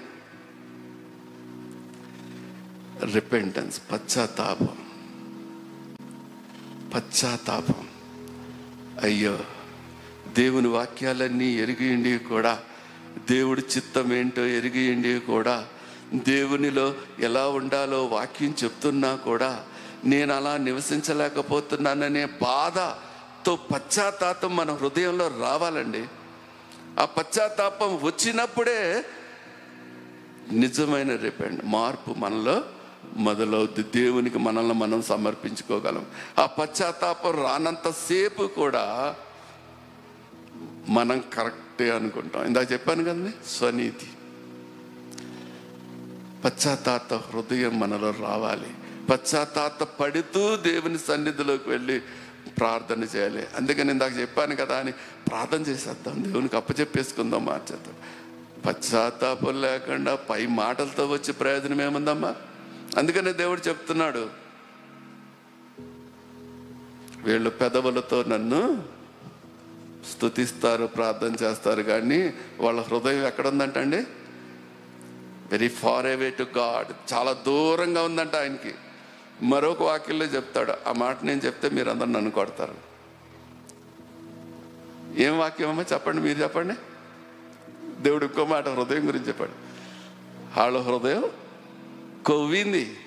రిపెంటెన్స్ 3.14 3.82
పశ్చాత్తాపం. 3.92 4.78
పశ్చాత్తాపం. 6.96 7.88
అయ్యో 9.04 9.40
దేవుని 10.34 10.68
వాక్యాలన్నీ 10.68 11.46
ఎరిగియండి 11.46 12.18
కూడా 12.18 12.60
దేవుడి 13.32 13.62
చిత్తం 13.62 14.14
ఏంటో 14.14 14.46
ఎరిగియండి 14.46 15.20
కూడా 15.20 15.68
దేవునిలో 16.14 16.96
ఎలా 17.20 17.48
ఉండాలో 17.48 18.06
వాక్యం 18.06 18.56
చెప్తున్నా 18.64 19.16
కూడా 19.16 19.66
నేను 20.06 20.34
అలా 20.34 20.58
నివసించలేకపోతున్నాననే 20.58 22.26
బాధతో 22.26 23.56
పశ్చాత్తాపం 23.56 24.56
మన 24.56 24.72
హృదయంలో 24.72 25.28
రావాలండి. 25.28 26.06
ఆ 27.00 27.06
పశ్చాత్తాపం 27.06 28.00
వచ్చినప్పుడే 28.04 29.06
నిజమైన 30.52 31.16
రిపెండ్ 31.16 31.66
మార్పు 31.66 32.14
మనలో 32.18 32.64
మొదలవుద్ది. 33.16 33.84
దేవునికి 33.84 34.38
మనల్ని 34.38 34.74
మనం 34.74 35.02
సమర్పించుకోగలం. 35.02 36.06
ఆ 36.40 36.46
పశ్చాత్తాపం 36.46 37.44
రానంతసేపు 37.44 38.44
కూడా 38.44 39.16
మనం 40.90 41.24
కరెక్టే 41.34 41.92
అనుకుంటాం. 41.92 42.46
ఇందాక 42.46 42.72
చెప్పాను 42.72 43.04
కదండి 43.04 43.50
స్వనీతి. 43.50 44.08
పశ్చాత్తాత 46.46 47.14
హృదయం 47.14 47.80
మనలో 47.80 48.12
రావాలి. 48.12 48.70
పశ్చాత్తాత 49.10 49.84
పడుతూ 49.84 50.56
దేవుని 50.56 50.98
సన్నిధిలోకి 50.98 51.70
వెళ్ళి 51.70 52.02
ప్రార్థన 52.58 53.04
చేయాలి. 53.04 53.48
అందుకని 53.56 53.92
ఇందాక 53.92 54.18
చెప్పాను 54.20 54.56
కదా 54.56 54.78
అని 54.78 54.92
ప్రార్థన 55.28 55.62
చేసేద్దాం. 55.62 56.24
దేవునికి 56.24 56.56
అప్పచెప్పేసుకుందాం 56.56 57.46
మార్చేద్దాం. 57.46 57.94
పశ్చాత్తాపం 58.66 59.62
లేకుండా 59.62 60.16
పై 60.16 60.46
మాటలతో 60.46 61.08
వచ్చే 61.08 61.34
ప్రయోజనం 61.34 61.82
ఏముందమ్మా? 61.82 62.36
అందుకనే 62.98 63.34
దేవుడు 63.34 63.62
చెప్తున్నాడు 63.68 64.30
వీళ్ళు 67.24 67.50
పెదవులతో 67.50 68.24
నన్ను 68.24 68.84
స్తుతిస్తారు 70.12 70.86
ప్రార్థన 70.86 71.36
చేస్తారు 71.44 71.82
కానీ 71.82 72.34
వాళ్ళ 72.60 72.82
హృదయం 72.82 73.26
ఎక్కడ 73.28 73.48
ఉందంటండి 73.48 73.98
very 75.52 75.68
far 75.68 76.06
away 76.06 76.30
to 76.30 76.46
God 76.58 77.14
చాలా 77.14 77.34
దూరంగా 77.34 78.04
ఉందంట 78.04 78.36
ఆయనకి. 78.36 78.76
మరొక 79.42 79.82
వాక్యంలో 79.82 80.26
చెప్తాడు 80.26 80.74
ఆ 80.88 80.92
మాట 80.92 81.24
నేను 81.24 81.42
చెప్తే 81.46 81.70
మీరు 81.70 81.90
అందరు 81.90 82.06
నన్ను 82.06 82.32
కొడతారు. 82.32 82.76
ఏం 85.18 85.40
వాక్యం 85.40 85.70
అమ్మా? 85.70 85.86
చెప్పండి 85.94 86.22
మీరు 86.22 86.40
చెప్పండి. 86.40 86.74
దేవుడు 88.04 88.26
ఇంకో 88.26 88.46
మాట 88.46 88.68
హృదయం 88.68 89.08
గురించి 89.08 89.28
చెప్పాడు. 89.28 89.52
వాళ్ళ 90.60 90.78
హృదయం 90.78 91.24
కొవ్వింది. 92.26 92.98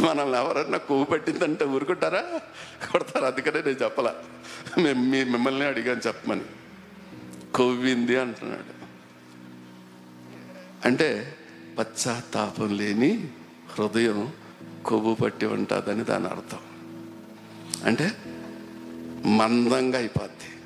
మనల్ని 0.00 0.38
ఎవరన్నా 0.38 0.78
కొవ్వు 0.78 1.04
పట్టిందంటే 1.04 1.64
ఊరుకుంటారా? 1.64 2.40
కొడతారు? 2.92 3.24
అందుకనే 3.24 3.62
నేను 3.62 3.84
చెప్పలా. 3.84 4.14
మేము 4.78 5.04
మీ 5.04 5.24
మిమ్మల్ని 5.24 5.66
అడిగాను 5.66 6.00
చెప్పమని. 6.06 6.40
కొవ్వింది 7.54 8.20
అంటున్నాడు. 8.20 8.78
అంటే 10.86 11.36
పశ్చాత్తాపం 11.78 12.76
లేని 12.76 13.28
హృదయం 13.78 14.32
కొవ్వు 14.86 15.14
పట్టి 15.14 15.46
ఉంటుందని 15.46 16.04
దాని 16.04 16.26
అర్థం. 16.26 16.58
అంటే 17.84 18.12
మందంగా 19.24 19.98
అయిపోద్ది. 19.98 20.60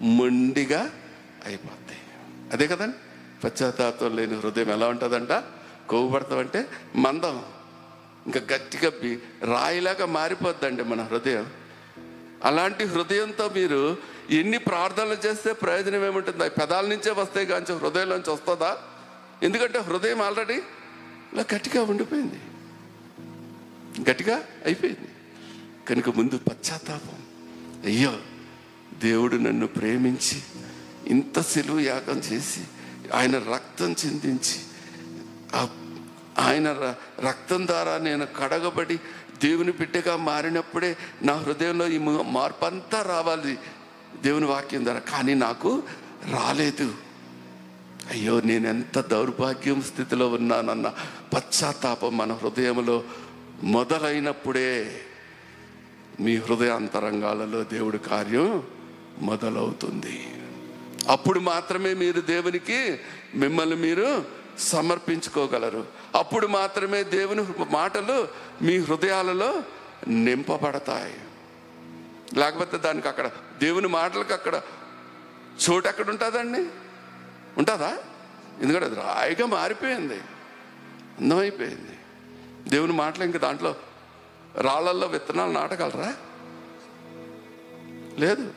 మొండిగా 0.00 0.90
అయిపోద్ది. 1.46 1.96
అదే 2.52 2.66
కదండి? 2.66 2.96
పశ్చాత్తాపం 3.44 4.16
లేని 4.16 4.34
హృదయం 4.34 4.70
ఎలా 4.70 4.88
ఉంటుందంట? 4.88 5.44
కొవ్వు 5.88 6.14
పడతామంటే 6.14 6.68
మందం. 6.96 7.42
ఇంకా 8.26 8.40
గట్టిగా 8.52 9.16
రాయిలాగా 9.44 10.06
మారిపోద్దండి 10.06 10.82
మన 10.82 11.02
హృదయం. 11.02 11.50
అలాంటి 12.44 12.84
హృదయంతో 12.84 13.48
మీరు 13.48 13.96
ఎన్ని 14.30 14.58
ప్రార్థనలు 14.58 15.26
చేస్తే 15.26 15.52
ప్రయోజనం 15.52 16.06
ఏముంటుంది? 16.06 16.50
పెదాల 16.50 16.86
నుంచే 16.86 17.10
వస్తాయి 17.10 17.46
కానీ 17.46 17.72
హృదయంలోంచి 17.72 18.32
వస్తుందా? 18.32 18.78
ఎందుకంటే 19.42 19.78
హృదయం 19.78 20.22
ఆల్రెడీ 20.22 20.54
ఇలా 21.32 21.44
గట్టిగా 21.54 21.82
ఉండిపోయింది. 21.82 22.40
గట్టిగా 24.10 24.42
అయిపోయింది. 24.64 25.08
కనుక 25.88 26.16
ముందు 26.16 26.38
పశ్చాత్తాపం. 26.38 27.18
అయ్యో 27.84 28.18
దేవుడు 28.98 29.36
నన్ను 29.36 29.66
ప్రేమించి 29.66 30.42
ఇంత 31.06 31.40
సెలువు 31.40 31.78
యాగం 31.78 32.18
చేసి 32.18 32.60
ఆయన 33.14 33.38
రక్తం 33.38 33.96
చిందించి 34.06 34.73
ఆయన 36.38 36.72
ర- 36.72 36.94
రక్తం 37.20 37.66
ద్వారా 37.66 37.98
నేను 37.98 38.26
కడగబడి 38.26 38.96
దేవుని 39.42 39.72
బిడ్డగా 39.72 40.16
మారినప్పుడే 40.16 40.96
నా 41.22 41.34
హృదయంలో 41.34 41.86
ఈ 41.86 41.98
మార్పు 42.22 42.64
అంతా 42.64 43.02
రావాలి 43.02 43.58
దేవుని 44.22 44.46
వాక్యం 44.46 44.84
ద్వారా. 44.84 44.98
కానీ 44.98 45.34
నాకు 45.34 45.82
రాలేదు. 46.30 46.94
అయ్యో 48.10 48.40
నేను 48.40 48.68
ఎంత 48.68 49.00
దౌర్భాగ్యం 49.00 49.82
స్థితిలో 49.82 50.28
ఉన్నానన్న 50.28 50.94
పశ్చాత్తాపం 51.34 52.16
మన 52.16 52.32
హృదయంలో 52.32 53.04
మొదలైనప్పుడే 53.62 55.00
మీ 56.20 56.36
హృదయాంతరంగాలలో 56.36 57.62
దేవుడి 57.62 57.98
కార్యం 57.98 58.62
మొదలవుతుంది. 59.18 60.26
అప్పుడు 61.08 61.40
మాత్రమే 61.40 61.94
మీరు 61.94 62.20
దేవునికి 62.20 62.98
మిమ్మల్ని 63.34 63.76
మీరు 63.76 64.24
సమర్పించుకోగలరు. 64.58 65.86
అప్పుడు 66.14 66.46
మాత్రమే 66.46 67.02
దేవుని 67.02 67.46
మాటలు 67.70 68.28
మీ 68.62 68.78
హృదయాలలో 68.78 69.62
నింపబడతాయి. 70.08 71.20
లేకపోతే 72.34 72.78
దానికి 72.78 73.08
అక్కడ 73.08 73.30
దేవుని 73.58 73.88
మాటలకు 73.88 74.32
అక్కడ 74.32 74.62
చోటు 75.70 75.88
ఎక్కడ 75.88 76.08
ఉంటుందండి? 76.08 76.60
ఉంటుందా? 77.58 77.98
ఎందుకంటే 78.60 78.86
అది 78.86 78.94
రాయిగా 78.94 79.46
మారిపోయింది. 79.46 80.20
అందమైపోయింది 81.20 81.98
దేవుని 82.68 82.92
మాటలు 82.92 83.24
ఇంక 83.24 83.36
దాంట్లో 83.36 83.74
రాళ్ళల్లో 84.56 85.06
విత్తనాలు 85.06 85.52
నాటగలరా? 85.52 86.14
లేదు. 88.18 88.54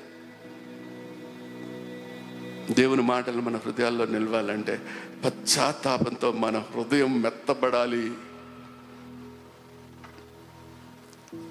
దేవుని 2.71 3.01
మాటలు 3.01 3.41
మన 3.41 3.55
హృదయాల్లో 3.55 4.05
నిలవాలంటే 4.05 4.81
పశ్చాత్తాపంతో 5.25 6.31
మన 6.31 6.57
హృదయం 6.57 7.21
మెత్తబడాలి. 7.21 8.11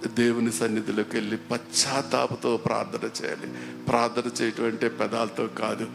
దేవుని 0.06 0.52
సన్నిధిలోకి 0.52 1.16
వెళ్ళి 1.16 1.36
పశ్చాత్తాపతో 1.36 2.56
ప్రార్థన 2.56 3.24
చేయాలి. 3.24 3.52
ప్రార్థన 3.84 4.42
చేయటం 4.42 4.64
అంటే 4.64 4.88
పెదాలతో 4.88 5.46
కాదు 5.46 5.90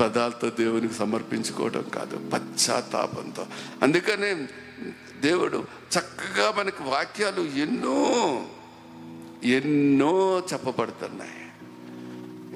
పెదాలతో 0.00 0.50
దేవునికి 0.50 0.94
సమర్పించుకోవడం 0.94 1.82
కాదు 1.82 2.30
పశ్చాత్తాపంతో. 2.32 3.46
అందుకనే 3.82 4.48
దేవుడు 5.20 5.64
చక్కగా 5.98 6.54
మనకి 6.58 6.82
వాక్యాలు 6.82 7.40
ఎన్నో 7.40 8.42
ఎన్నో 9.44 10.42
చెప్పబడుతున్నాయి. 10.52 11.41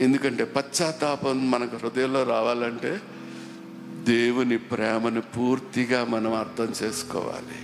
ఎందుకంటే 0.01 0.45
పశ్చాత్తాపం 0.45 1.51
మనకు 1.51 1.77
హృదయంలో 1.77 2.23
రావాలంటే 2.23 3.01
దేవుని 4.05 4.59
ప్రేమను 4.59 5.21
పూర్తిగా 5.21 6.05
మనం 6.05 6.35
అర్థం 6.35 6.73
చేసుకోవాలి. 6.83 7.59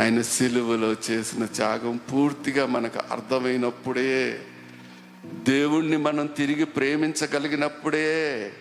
ఆయన 0.00 0.20
సిలువలో 0.20 0.96
చేసిన 1.10 1.44
త్యాగం 1.44 1.96
పూర్తిగా 1.96 2.66
మనకు 2.66 3.00
అర్థమైనప్పుడే 3.10 4.40
దేవుణ్ణి 5.24 5.96
మనం 5.96 6.26
తిరిగి 6.26 6.64
ప్రేమించగలిగినప్పుడే 6.64 8.52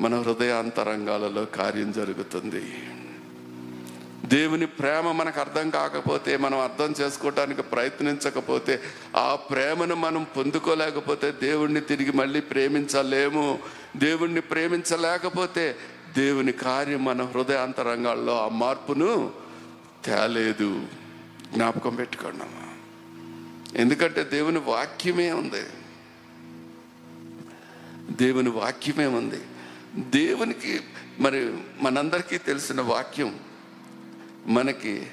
మన 0.00 0.14
హృదయాంతరంగాలలో 0.20 1.44
కార్యం 1.44 1.92
జరుగుతుంది. 1.92 2.64
దేవుని 4.24 4.66
ప్రేమ 4.66 5.12
మనకు 5.12 5.40
అర్థం 5.40 5.70
కాకపోతే 5.70 6.36
మనం 6.36 6.58
అర్థం 6.58 6.94
చేసుకోవటానికి 7.00 7.62
ప్రయత్నించకపోతే 7.62 8.82
ఆ 9.16 9.34
ప్రేమను 9.34 9.94
మనం 9.94 10.26
పొందుకోలేకపోతే 10.36 11.30
దేవుణ్ణి 11.30 11.80
తిరిగి 11.80 12.12
మళ్ళీ 12.12 12.40
ప్రేమించలేము. 12.40 13.58
దేవుణ్ణి 13.96 14.40
ప్రేమించలేకపోతే 14.40 15.76
దేవుని 16.16 16.52
కార్యం 16.52 17.04
మన 17.04 17.22
హృదయాంతరంగాల్లో 17.24 18.38
ఆ 18.38 18.48
మార్పును 18.48 19.32
తేలేదు. 20.04 20.86
జ్ఞాపకం 21.54 21.94
పెట్టుకోండి 21.94 22.44
ఎందుకంటే 23.78 24.24
దేవుని 24.24 24.58
వాక్యమే 24.58 25.32
ఉంది. 25.32 25.64
దేవుని 28.16 28.50
వాక్యమే 28.50 29.06
ఉంది. 29.06 29.40
దేవునికి 29.94 30.80
మరి 31.20 31.54
మనందరికీ 31.82 32.38
తెలిసిన 32.38 32.80
వాక్యం 32.80 33.38
మనకి 34.46 35.06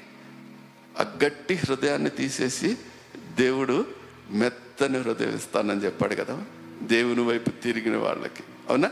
ఆ 1.00 1.16
గట్టి 1.24 1.54
హృదయాన్ని 1.54 2.10
తీసేసి 2.10 2.76
దేవుడు 3.36 3.86
మెత్తని 4.30 4.98
హృదయం 4.98 5.34
ఇస్తానని 5.34 5.84
చెప్పాడు 5.84 6.14
కదా. 6.14 6.44
దేవుని 6.82 7.20
వైపు 7.20 7.50
తిరిగిన 7.50 7.96
వాళ్ళకి. 7.96 8.42
అవునా? 8.68 8.90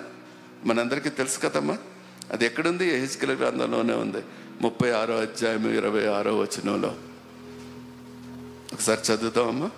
మనందరికీ 0.65 1.09
తెలుసు 1.09 1.39
కదమ్మా. 1.39 1.79
అది 2.33 2.45
ఎక్కడుంది? 2.45 2.97
ఎహెచ్కల 2.97 3.35
గ్రంథంలోనే 3.35 3.95
ఉంది. 3.95 4.23
ముప్పై 4.61 4.91
ఆరో 4.91 5.21
అధ్యాయం 5.21 5.75
ఇరవై 5.75 6.07
ఆరో 6.07 6.39
వచనంలో. 6.39 6.97
ఒకసారి 8.73 9.13
చదువుతామమ్మా 9.13 9.71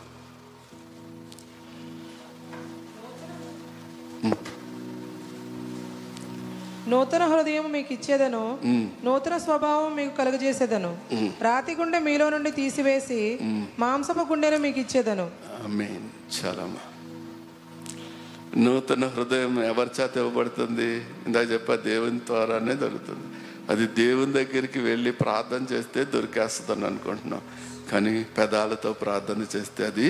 నూతన 6.92 7.24
హృదయం 7.24 7.66
మీకు 7.72 7.92
ఇచ్చేదను. 7.92 8.44
నూతన 9.04 9.34
స్వభావం 9.36 9.90
మీకు 9.96 10.14
కలుగజేసేదను. 10.16 10.90
రాతి 11.42 11.72
గుండె 11.74 11.98
మీలో 11.98 12.26
నుండి 12.30 12.50
తీసివేసి 12.50 13.20
మాంసపు 13.78 14.24
గుండెను 14.30 14.58
మీకు 14.58 14.80
ఇచ్చేదను. 14.80 15.26
చాలమ్మా 16.36 16.82
నూతన 18.56 19.04
హృదయం 19.06 19.54
ఎవరి 19.64 19.90
చేత 19.98 20.16
ఇవ్వబడుతుంది? 20.16 20.88
ఇందాక 21.26 21.46
చెప్పా 21.52 21.74
దేవుని 21.76 22.18
ద్వారానే 22.18 22.74
దొరుకుతుంది. 22.74 23.26
అది 23.70 23.86
దేవుని 23.86 24.32
దగ్గరికి 24.32 24.78
వెళ్ళి 24.78 25.12
ప్రార్థన 25.12 25.62
చేస్తే 25.74 26.04
దొరికేస్తుందని 26.04 26.86
అనుకుంటున్నాం. 26.86 27.42
కానీ 27.92 28.14
పెదాలతో 28.38 28.92
ప్రార్థన 28.92 29.40
చేస్తే 29.56 29.86
అది 29.86 30.08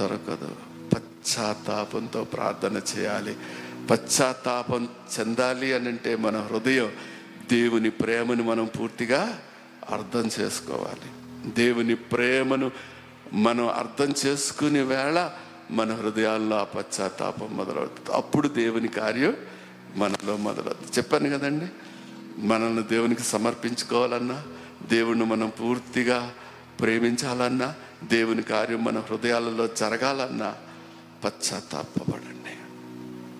దొరకదు. 0.00 0.50
పశ్చాత్తాపంతో 0.94 2.24
ప్రార్థన 2.24 2.80
చేయాలి. 2.92 3.34
పశ్చాత్తాపం 3.90 4.88
చెందాలి 5.20 5.74
అని 5.74 5.88
అంటే 5.88 6.16
మన 6.16 6.48
హృదయం 6.50 6.92
దేవుని 7.50 7.90
ప్రేమను 7.90 8.42
మనం 8.42 8.64
పూర్తిగా 8.64 9.40
అర్థం 9.90 10.30
చేసుకోవాలి. 10.40 11.10
దేవుని 11.54 11.94
ప్రేమను 11.94 12.70
మనం 13.32 13.68
అర్థం 13.68 14.14
చేసుకునే 14.26 14.82
వేళ 14.82 15.30
మన 15.70 15.92
హృదయాల్లో 15.92 16.56
ఆ 16.56 16.64
పశ్చాత్తాపం 16.64 17.56
మొదలవుతుంది. 17.56 18.12
అప్పుడు 18.12 18.48
దేవుని 18.48 18.88
కార్యం 18.88 19.36
మనలో 19.96 20.36
మొదలవుతుంది. 20.36 20.92
చెప్పాను 20.98 21.38
కదండి 21.38 21.66
మనల్ని 22.38 22.82
దేవునికి 22.82 23.22
సమర్పించుకోవాలన్నా 23.22 24.42
దేవుణ్ణి 24.88 25.24
మనం 25.24 25.52
పూర్తిగా 25.60 26.32
ప్రేమించాలన్నా 26.80 27.74
దేవుని 28.04 28.42
కార్యం 28.42 28.84
మన 28.84 28.98
హృదయాలలో 28.98 29.66
జరగాలన్నా 29.66 30.54
పశ్చాత్తాపడండి 31.24 32.57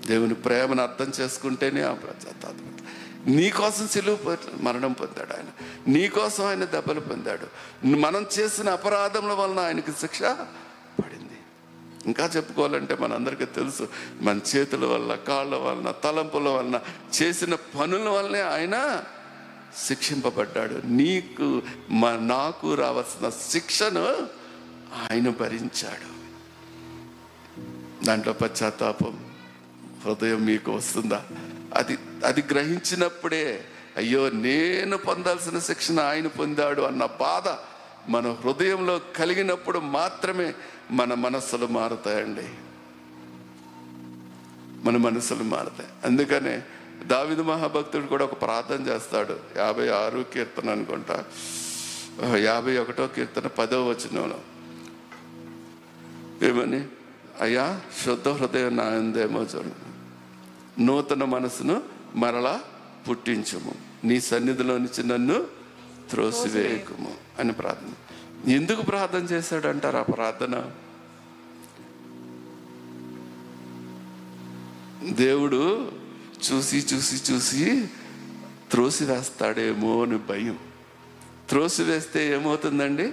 దేవుని 0.09 0.35
ప్రేమను 0.35 0.83
అర్థం 0.83 1.13
చేసుకుంటేనే 1.21 1.83
ఆ 1.83 1.93
పశ్చాత్తాపం 1.93 2.79
నీకోసం 3.27 3.89
సిలువు 3.89 4.37
మరణం 4.63 4.93
పొందాడు 4.93 5.33
ఆయన. 5.33 5.47
నీ 5.89 6.09
కోసం 6.09 6.47
ఆయన 6.47 6.65
దెబ్బలు 6.65 7.01
పొందాడు. 7.01 7.47
మనం 7.87 8.27
చేసిన 8.39 8.71
అపరాధముల 8.71 9.33
వలన 9.33 9.59
ఆయనకి 9.59 9.93
శిక్ష 9.93 10.23
పడింది. 10.99 11.39
ఇంకా 12.07 12.31
చెప్పుకోవాలంటే 12.37 12.97
మనందరికీ 13.01 13.45
తెలుసు 13.45 13.89
మన 14.21 14.41
చేతుల 14.57 14.85
వల్ల 14.85 15.15
కాళ్ళ 15.15 15.57
వలన 15.57 15.91
తలంపుల 15.91 16.49
వలన 16.49 16.81
చేసిన 17.23 17.55
పనుల 17.55 18.09
వల్లనే 18.09 18.41
ఆయన 18.41 19.05
శిక్షింపబడ్డాడు. 19.87 20.81
నీకు 20.85 21.63
మా 21.91 22.17
నాకు 22.17 22.75
రావాల్సిన 22.75 23.29
శిక్షను 23.29 24.07
ఆయన 25.11 25.29
భరించాడు. 25.29 26.19
దాంట్లో 28.05 28.33
పశ్చాత్తాపం 28.33 29.28
హృదయం 30.05 30.45
మీకు 30.45 30.73
వస్తుందా? 30.73 31.25
అది 31.75 31.99
అది 32.25 32.45
గ్రహించినప్పుడే 32.51 33.65
అయ్యో 33.97 34.31
నేను 34.31 34.97
పొందాల్సిన 34.97 35.59
శిక్షణ 35.59 36.01
ఆయన 36.01 36.27
పొందాడు 36.27 36.83
అన్న 36.83 37.05
బాధ 37.05 37.49
మన 38.11 38.37
హృదయంలో 38.45 39.01
కలిగినప్పుడు 39.17 39.79
మాత్రమే 39.79 40.55
మన 40.91 41.15
మనస్సులు 41.15 41.67
మారుతాయండి. 41.67 42.49
మన 44.85 44.97
మనసులు 44.97 45.43
మారుతాయి. 45.43 45.91
అందుకనే 46.05 46.63
దావిద 47.07 47.41
మహాభక్తుడు 47.41 48.07
కూడా 48.07 48.25
ఒక 48.25 48.41
ప్రార్థన 48.41 48.87
చేస్తాడు. 48.87 49.41
యాభై 49.57 49.89
ఆరు 49.89 50.25
కీర్తన 50.35 50.71
అనుకుంటా. 50.71 51.25
యాభై 52.37 52.79
ఒకటో 52.79 53.07
కీర్తన 53.07 53.47
పదో 53.47 53.87
వచనంలో. 53.87 54.39
ఏమని? 56.49 56.87
అయ్యా 57.41 57.81
శుద్ధ 58.05 58.29
హృదయం 58.29 58.77
నాయందేమో 58.77 59.41
చూడండి. 59.43 59.88
నూతన 60.81 61.25
మనసును 61.25 61.83
మరలా 62.15 62.61
పుట్టించుము. 63.11 63.75
నీ 64.05 64.21
సన్నిధిలో 64.21 64.79
నుంచి 64.79 65.07
నన్ను 65.07 65.47
త్రోసివేయకుము 66.11 67.15
అని 67.39 67.53
ప్రార్థన. 67.53 67.93
ఎందుకు 68.51 68.83
ప్రార్థన 68.83 69.19
చేశాడు 69.19 69.69
అంటారు 69.69 69.97
ఆ 69.97 70.03
ప్రార్థన? 70.03 70.71
దేవుడు 75.09 75.93
చూసి 76.53 76.77
చూసి 76.77 77.33
చూసి 77.33 77.89
త్రోసివేస్తాడేమో 78.71 80.03
అని 80.03 80.19
భయం. 80.19 80.59
త్రోసివేస్తే 81.49 82.33
ఏమవుతుందండి? 82.33 83.13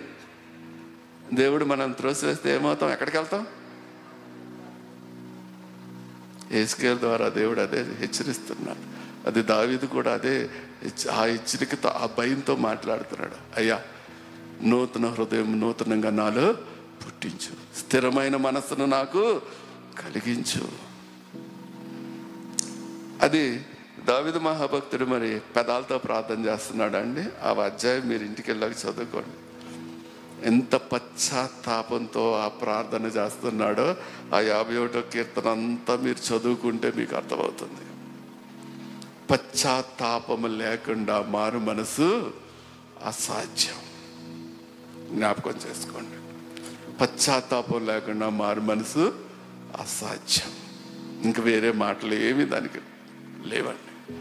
దేవుడు 1.34 1.66
మనం 1.66 1.91
త్రోసివేస్తే 1.91 2.55
ఏమవుతాం? 2.55 2.89
ఎక్కడికి 2.89 3.18
వెళ్తాం? 3.18 3.47
ఏస్కేల్ 6.52 7.00
ద్వారా 7.00 7.30
దేవుడు 7.30 7.62
అదే 7.62 7.82
హెచ్చరిస్తున్నాడు. 7.82 9.06
అది 9.28 9.41
దావిది 9.41 9.88
కూడా 9.88 10.14
అదే 10.14 10.50
ఆ 11.12 11.24
హెచ్చరికతో 11.24 11.89
ఆ 11.89 12.10
భయంతో 12.18 12.56
మాట్లాడుతున్నాడు. 12.56 13.36
అయ్యా 13.58 13.82
నూతన 14.64 15.06
హృదయం 15.06 15.60
నూతనంగా 15.60 16.10
నాలో 16.10 16.54
పుట్టించు. 17.06 17.80
స్థిరమైన 17.80 18.36
మనస్సును 18.36 18.86
నాకు 18.86 19.41
కలిగించు. 20.00 20.96
అది 23.22 23.66
దావిద 24.08 24.38
మహాభక్తుడు 24.38 25.06
మరి 25.06 25.41
పెదాలతో 25.56 25.98
ప్రార్థన 25.98 26.46
చేస్తున్నాడు 26.46 26.98
అండి 26.98 27.46
ఆ 27.48 27.64
అధ్యాయం 27.64 28.08
మీరు 28.08 28.24
ఇంటికి 28.24 28.52
వెళ్ళాక 28.52 28.72
చదువుకోండి. 28.72 29.45
ఎంత 30.43 30.75
పశ్చాత్తాపంతో 30.75 32.33
ఆ 32.33 32.47
ప్రార్థన 32.47 33.05
చేస్తున్నాడో 33.05 33.95
ఆ 34.36 34.39
యాభై 34.39 34.77
ఒకటో 34.77 35.01
కీర్తన 35.01 35.49
అంతా 35.49 35.95
మీరు 35.95 36.33
చదువుకుంటే 36.33 36.93
మీకు 36.95 37.15
అర్థమవుతుంది. 37.15 37.81
పశ్చాత్తాపము 39.31 40.47
లేకుండా 40.47 41.21
మారు 41.21 41.59
మనసు 41.59 42.33
అసాధ్యం. 43.05 43.75
జ్ఞాపకం 45.17 45.53
చేసుకోండి. 45.69 46.15
పశ్చాత్తాపం 46.97 47.86
లేకుండా 47.86 48.29
మారు 48.29 48.61
మనసు 48.61 49.25
అసాధ్యం. 49.79 50.51
ఇంక 51.23 51.39
వేరే 51.39 51.71
మాటలు 51.71 52.13
ఏమి 52.13 52.45
దానికి 52.45 52.79
లేవండి. 53.45 54.13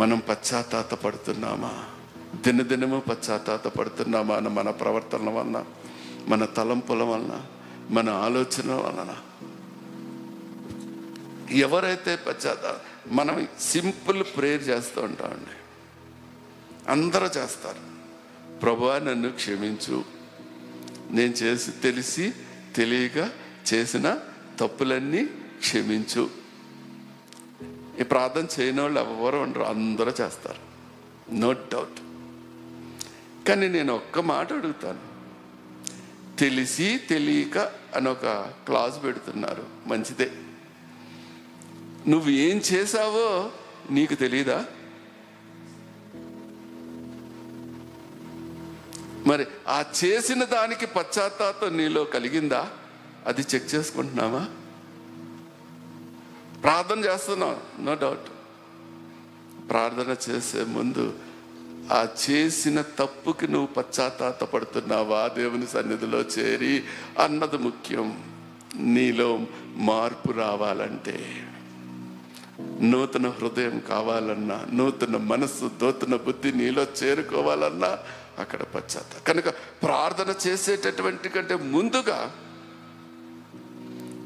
మనం 0.00 0.22
పశ్చాత్తాత 0.28 0.94
పడుతున్నామా 0.94 1.84
దినదినము 2.42 3.00
పశ్చాత్తాత 3.00 3.68
పడుతున్నామా 3.68 4.36
అని 4.36 4.48
మన 4.48 4.70
ప్రవర్తన 4.70 5.30
వలన 5.30 5.64
మన 6.28 6.44
తలంపుల 6.44 7.02
వలన 7.02 7.46
మన 7.90 8.10
ఆలోచన 8.10 8.72
వలన. 8.72 9.16
ఎవరైతే 11.50 12.16
పశ్చాత్త 12.16 12.80
మనం 13.08 13.48
సింపుల్ 13.60 14.24
ప్రేయర్ 14.36 14.68
చేస్తూ 14.68 15.02
ఉంటామండి 15.02 15.56
అందరూ 16.90 17.26
చేస్తారు. 17.26 17.96
ప్రభువా 18.58 18.98
నన్ను 18.98 19.32
క్షమించు. 19.32 20.04
నేను 21.10 21.32
చేసి 21.32 21.70
తెలిసి 21.70 22.32
తెలియక 22.76 23.30
చేసిన 23.74 24.18
తప్పులన్నీ 24.58 25.24
క్షమించు. 25.58 26.30
ఈ 28.00 28.02
ప్రార్థన 28.02 28.46
చేయని 28.60 28.80
వాళ్ళు 28.80 29.00
ఎవరు 29.00 29.36
ఉండరు. 29.36 29.62
అందరూ 29.62 30.12
చేస్తారు. 30.20 30.66
నో 31.34 31.52
డౌట్ 31.52 32.05
కానీ 33.48 33.68
నేను 33.68 33.94
ఒక్క 33.94 34.18
మాట 34.18 34.52
అడుగుతాను. 34.52 35.16
తెలిసి 36.38 37.00
తెలియక 37.10 37.58
అని 37.94 38.08
ఒక 38.08 38.26
క్లాజ్ 38.66 39.04
పెడుతున్నారు. 39.04 39.66
మంచిదే. 39.86 40.32
నువ్వు 42.08 42.30
ఏం 42.30 42.56
చేసావో 42.56 43.50
నీకు 43.90 44.14
తెలీదా? 44.14 44.66
మరి 49.26 49.46
ఆ 49.68 49.84
చేసిన 50.04 50.44
దానికి 50.44 50.86
పశ్చాత్తాపం 50.86 51.76
నీలో 51.76 52.04
కలిగిందా? 52.04 52.70
అది 53.26 53.40
చెక్ 53.40 53.74
చేసుకుంటున్నావా? 53.74 54.48
ప్రార్థన 56.62 56.98
చేస్తున్నావు 56.98 57.80
నో 57.80 57.94
డౌట్. 57.94 58.28
ప్రార్థన 59.70 60.16
చేసే 60.30 60.64
ముందు 60.64 61.18
ఆ 61.92 62.08
చేసిన 62.30 62.82
తప్పుకి 62.82 63.48
నువ్వు 63.48 63.66
పశ్చాత్తాపడుతున్నావా? 63.66 65.28
దేవుని 65.28 65.66
సన్నిధిలో 65.66 66.18
చేరి 66.18 66.84
అన్నది 67.18 67.58
ముఖ్యం. 67.58 68.24
నీలో 68.76 69.40
మార్పు 69.76 70.32
రావాలంటే 70.32 71.42
నూతన 72.80 73.28
హృదయం 73.28 73.82
కావాలన్నా 73.88 74.66
నూతన 74.72 75.16
మనస్సు 75.16 75.70
నూతన 75.82 76.16
బుద్ధి 76.16 76.52
నీలో 76.52 76.82
చేరుకోవాలన్నా 76.82 77.98
అక్కడ 78.38 78.62
పశ్చాత్త 78.62 79.26
కనుక 79.26 79.48
ప్రార్థన 79.82 80.34
చేసేటటువంటి 80.46 81.28
కంటే 81.28 81.54
ముందుగా 81.54 82.32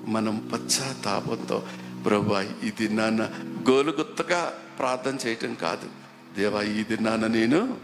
మనం 0.07 0.51
పశ్చాత్తాపంతో 0.53 1.63
ప్రభా 2.05 2.41
ఇది 2.41 2.89
నాన్న 2.89 3.29
గోలుగుత్తగా 3.71 4.53
ప్రార్థన 4.79 5.17
చేయటం 5.27 5.55
కాదు. 5.55 6.10
దేవా 6.37 6.63
ఇది 6.63 7.03
నాన్న 7.03 7.27
నేను 7.27 7.77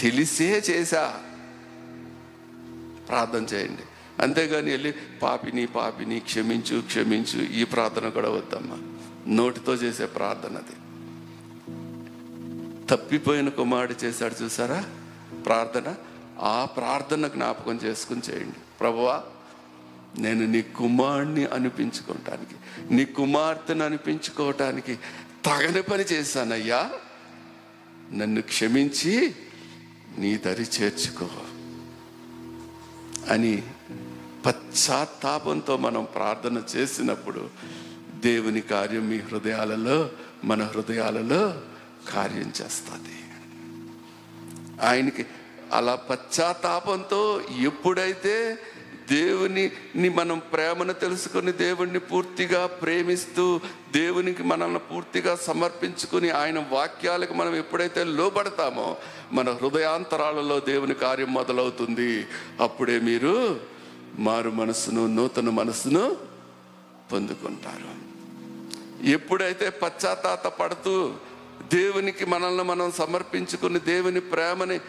తెలిసే 0.00 0.62
చేశా. 0.70 1.20
ప్రార్థన 3.08 3.44
చేయండి. 3.44 3.82
అంతేగాని 4.22 4.70
వెళ్ళి 4.70 4.94
పాపిని 5.22 5.66
పాపిని 5.66 6.20
క్షమించు 6.20 6.80
క్షమించు 6.80 7.42
ఈ 7.42 7.64
ప్రార్థన 7.64 8.08
కూడా 8.08 8.28
వద్దమ్మా. 8.28 8.78
నోటితో 9.28 9.74
చేసే 9.74 10.06
ప్రార్థన 10.06 10.56
అది. 10.56 10.76
తప్పిపోయిన 12.88 13.48
కుమారుడు 13.48 14.04
చేశాడు 14.04 14.44
చూసారా? 14.44 14.84
ప్రార్థన. 15.46 15.94
ఆ 16.40 16.64
ప్రార్థన 16.64 17.28
జ్ఞాపకం 17.28 17.74
చేసుకుని 17.74 18.20
చేయండి. 18.30 18.56
ప్రభువా 18.80 19.22
నేను 20.18 20.46
నీ 20.46 20.62
కుమారుణ్ణి 20.62 21.46
అనిపించుకోవటానికి 21.46 22.54
నీ 22.94 23.04
కుమార్తెను 23.04 23.84
అనిపించుకోవటానికి 23.84 24.98
తగని 25.44 25.82
పని 25.82 26.02
చేశానయ్యా. 26.02 26.90
నన్ను 28.12 28.42
క్షమించి 28.42 29.34
నీ 30.18 30.36
దరి 30.36 30.62
చేర్చుకో 30.62 31.30
అని 33.28 33.62
పశ్చాత్తాపంతో 34.46 35.76
మనం 35.76 36.08
ప్రార్థన 36.14 36.62
చేసినప్పుడు 36.76 37.50
దేవుని 38.20 38.60
కార్యం 38.60 39.08
మీ 39.08 39.16
హృదయాలలో 39.16 40.10
మన 40.44 40.62
హృదయాలలో 40.62 41.62
కార్యం 42.08 42.52
చేస్తుంది. 42.62 43.16
ఆయనకి 44.82 45.26
అలా 45.72 45.94
పశ్చాత్తాపంతో 45.94 47.42
ఎప్పుడైతే 47.60 48.58
దేవుని 49.10 49.70
మనం 50.08 50.38
ప్రేమను 50.38 50.92
తెలుసుకొని 50.92 51.52
దేవుణ్ణి 51.52 51.98
పూర్తిగా 51.98 52.66
ప్రేమిస్తూ 52.66 53.60
దేవునికి 53.92 54.42
మనల్ని 54.42 54.78
పూర్తిగా 54.78 55.36
సమర్పించుకుని 55.36 56.30
ఆయన 56.30 56.64
వాక్యాలకు 56.70 57.34
మనం 57.34 57.56
ఎప్పుడైతే 57.56 58.04
లోపడతామో 58.04 58.96
మన 59.32 59.50
హృదయాంతరాలలో 59.50 60.60
దేవుని 60.60 60.94
కార్యం 60.94 61.34
మొదలవుతుంది. 61.34 62.26
అప్పుడే 62.60 63.00
మీరు 63.00 63.60
మారు 64.18 64.50
మనసును 64.50 65.06
నూతన 65.06 65.50
మనసును 65.50 66.16
పొందుకుంటారు. 67.12 68.10
ఎప్పుడైతే 69.04 69.70
పశ్చాత్తాప 69.70 70.48
పడుతూ 70.48 71.14
దేవునికి 71.72 72.24
మనల్ని 72.24 72.62
మనం 72.62 72.92
సమర్పించుకుని 72.92 73.80
దేవుని 73.80 74.20
ప్రేమని 74.20 74.80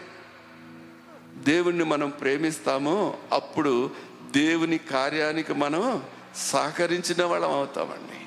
దేవుణ్ణి 1.38 1.84
మనం 1.84 2.10
ప్రేమిస్తామో 2.10 3.14
అప్పుడు 3.32 3.90
దేవుని 4.32 4.78
కార్యానికి 4.78 5.52
మనం 5.52 6.02
సహకరించిన 6.36 7.24
వాళ్ళం 7.24 7.50
అవుతామండి. 7.50 8.22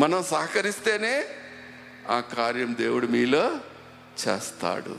మనం 0.00 0.22
సహకరిస్తేనే 0.22 1.24
ఆ 2.08 2.20
కార్యం 2.20 2.76
దేవుడు 2.80 3.06
మీలో 3.06 3.60
చేస్తాడు. 4.28 4.96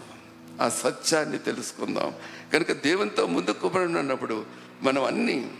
ఆ 0.61 0.70
సత్యాన్ని 0.70 1.38
తెలుసుకుందాం. 1.38 2.13
కనుక 2.53 2.72
దేవునితో 2.72 3.28
ముందుకు 3.28 3.68
ఉన్నప్పుడు 3.68 4.45
మనం 4.82 5.03
అన్నీ 5.03 5.51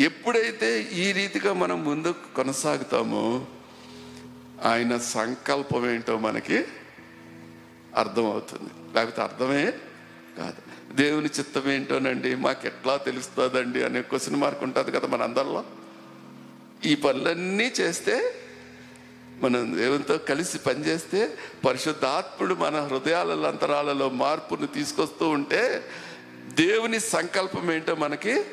ఎప్పుడైతే 0.00 0.80
ఈ 0.80 1.12
రీతిగా 1.12 1.52
మనం 1.52 1.84
ముందుకు 1.84 2.34
కొనసాగుతామో 2.34 3.46
ఆయన 4.64 4.98
సంకల్పం 4.98 5.90
ఏంటో 5.90 6.18
మనకి 6.18 6.64
అర్థమవుతుంది. 7.96 8.70
లేకపోతే 8.94 9.22
అర్థమే 9.22 9.72
కాదు. 10.38 10.63
దేవుని 10.92 11.26
చిత్తం 11.26 11.70
ఏంటోనండి? 11.70 12.34
మాకు 12.34 12.66
ఎట్లా 12.66 12.96
తెలుస్తుందండి 12.96 13.84
అనే 13.84 14.02
క్వశ్చన్ 14.02 14.36
మార్క్ 14.36 14.62
ఉంటుంది 14.62 14.92
కదా 14.92 15.08
మన 15.08 15.22
అందరిలో. 15.22 15.64
ఈ 16.84 16.94
పనులన్నీ 16.94 17.72
చేస్తే 17.80 18.34
మనం 19.40 19.78
దేవునితో 19.78 20.18
కలిసి 20.18 20.58
పనిచేస్తే 20.58 21.38
పరిశుద్ధాత్ముడు 21.66 22.54
మన 22.54 22.80
హృదయాల 22.80 23.46
అంతరాలలో 23.46 24.08
మార్పును 24.08 24.66
తీసుకొస్తూ 24.66 25.28
ఉంటే 25.28 25.82
దేవుని 26.54 27.00
సంకల్పం 27.00 27.72
ఏంటో 27.72 27.94
మనకి 27.94 28.44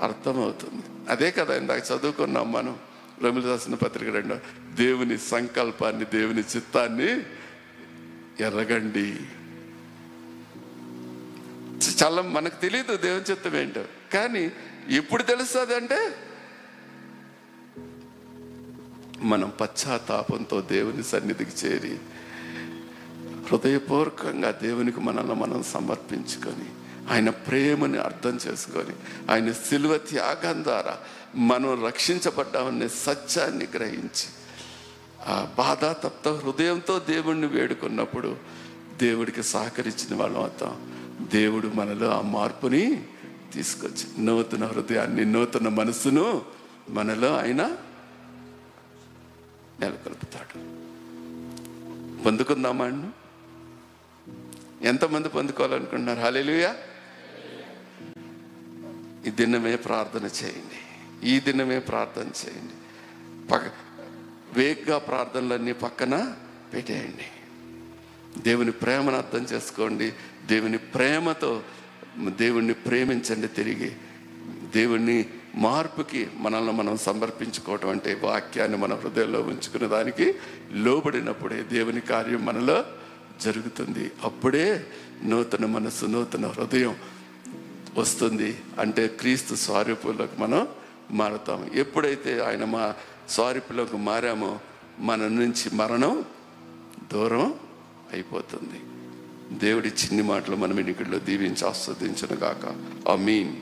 అర్థమవుతుంది. 0.00 1.10
అదే 1.10 1.30
కదా 1.30 1.56
ఇందాక 1.56 1.78
చదువుకున్నాం 1.78 2.52
మనం 2.52 2.78
రమిల 3.24 3.50
రాసిన 3.50 3.74
పత్రిక 3.74 4.08
రెండో 4.08 4.36
దేవుని 4.74 5.18
సంకల్పాన్ని 5.18 6.04
దేవుని 6.04 6.40
చిత్తాన్ని 6.40 7.12
ఎర్రగండి. 8.40 9.16
చాలా 12.02 12.22
మనకు 12.22 12.60
తెలియదు 12.60 12.96
దేవుని 12.96 13.24
చిత్తం 13.30 13.56
ఏంటో. 13.56 13.84
కానీ 14.12 14.52
ఎప్పుడు 14.88 15.22
తెలుస్తుంది 15.22 15.74
అంటే 15.74 15.98
మనం 19.18 19.52
పశ్చాత్తాపంతో 19.60 20.60
దేవుని 20.60 21.02
సన్నిధికి 21.02 21.66
చేరి 21.66 21.98
హృదయపూర్వకంగా 23.50 24.50
దేవునికి 24.50 25.00
మనల్ని 25.00 25.34
మనం 25.34 25.62
సమర్పించుకొని 25.62 26.68
ఆయన 27.12 27.30
ప్రేమని 27.30 27.98
అర్థం 27.98 28.38
చేసుకొని 28.48 28.94
ఆయన 29.32 29.52
సిలువ 29.52 29.96
త్యాగం 29.96 30.64
ద్వారా 30.64 30.98
మనం 31.34 31.84
రక్షించబడ్డామనే 31.86 32.88
సత్యాన్ని 32.88 33.66
గ్రహించి 33.74 34.28
ఆ 35.26 35.48
బాధ 35.58 35.84
తప్త 35.84 36.28
హృదయంతో 36.28 36.98
దేవుణ్ణి 36.98 37.46
వేడుకున్నప్పుడు 37.46 38.36
దేవుడికి 39.02 39.42
సహకరించిన 39.42 40.14
వాళ్ళం 40.14 40.40
అవుతాం. 40.40 41.01
దేవుడు 41.20 41.68
మనలో 41.68 42.10
ఆ 42.10 42.20
మార్పుని 42.20 43.04
తీసుకొచ్చి 43.52 44.24
నూతన 44.24 44.64
హృదయాన్ని 44.64 45.24
నూతన 45.24 45.68
మనస్సును 45.68 46.42
మనలో 46.88 47.38
ఆయన 47.38 47.76
నెలకొల్పుతాడు. 49.80 50.82
పొందుకుందామా 52.22 52.84
అండి? 52.84 53.08
ఎంతమంది 54.88 55.28
పొందుకోవాలనుకుంటున్నారు? 55.28 56.20
హాలేలుయా 56.20 56.76
ఈ 59.26 59.30
దినమే 59.30 59.76
ప్రార్థన 59.76 60.24
చేయండి. 60.24 61.28
ఈ 61.28 61.40
దినమే 61.40 61.78
ప్రార్థన 61.78 62.22
చేయండి. 62.22 62.72
పక్క 63.48 63.72
వేగ్గా 64.52 64.98
ప్రార్థనలన్నీ 64.98 65.72
పక్కన 65.72 66.34
పెట్టేయండి. 66.74 67.24
దేవుని 68.40 68.72
ప్రేమను 68.72 69.16
అర్థం 69.16 69.38
చేసుకోండి. 69.38 70.12
దేవుని 70.46 70.78
ప్రేమతో 70.78 71.62
దేవుణ్ణి 72.18 72.74
ప్రేమించండి 72.74 73.48
తిరిగి. 73.48 73.92
దేవుణ్ణి 74.74 75.24
మార్పుకి 75.54 76.28
మనల్ని 76.34 76.72
మనం 76.72 76.96
సమర్పించుకోవటం 76.96 77.88
అంటే 77.88 78.20
వాక్యాన్ని 78.22 78.78
మన 78.78 78.94
హృదయంలో 78.94 79.40
ఉంచుకునే 79.40 79.86
దానికి 79.86 80.34
లోబడినప్పుడే 80.72 81.62
దేవుని 81.62 82.00
కార్యం 82.00 82.44
మనలో 82.44 82.84
జరుగుతుంది. 83.40 84.10
అప్పుడే 84.22 84.86
నూతన 85.24 85.66
మనస్సు 85.66 86.06
నూతన 86.06 86.46
హృదయం 86.46 86.96
వస్తుంది 87.96 88.58
అంటే 88.78 89.08
క్రీస్తు 89.08 89.54
స్వారూపులకు 89.54 90.40
మనం 90.40 90.68
మారుతాము 91.10 91.70
ఎప్పుడైతే 91.74 92.40
ఆయన 92.40 92.64
మా 92.64 92.94
స్వారూపులకు 93.28 93.96
మారామో 93.96 94.58
మన 94.98 95.28
నుంచి 95.28 95.74
మరణం 95.74 96.24
దూరం 97.12 97.54
అయిపోతుంది. 98.12 98.91
దేవుడి 99.60 99.88
చిన్ని 99.88 100.22
మాటలు 100.22 100.56
మనం 100.56 100.88
ఇక్కడిలో 100.88 101.18
దీవించి 101.18 101.64
ఆస్వాదించను 101.68 102.36
గాక 102.36 102.64
ఆ 103.08 103.14
మీన్ 103.16 103.52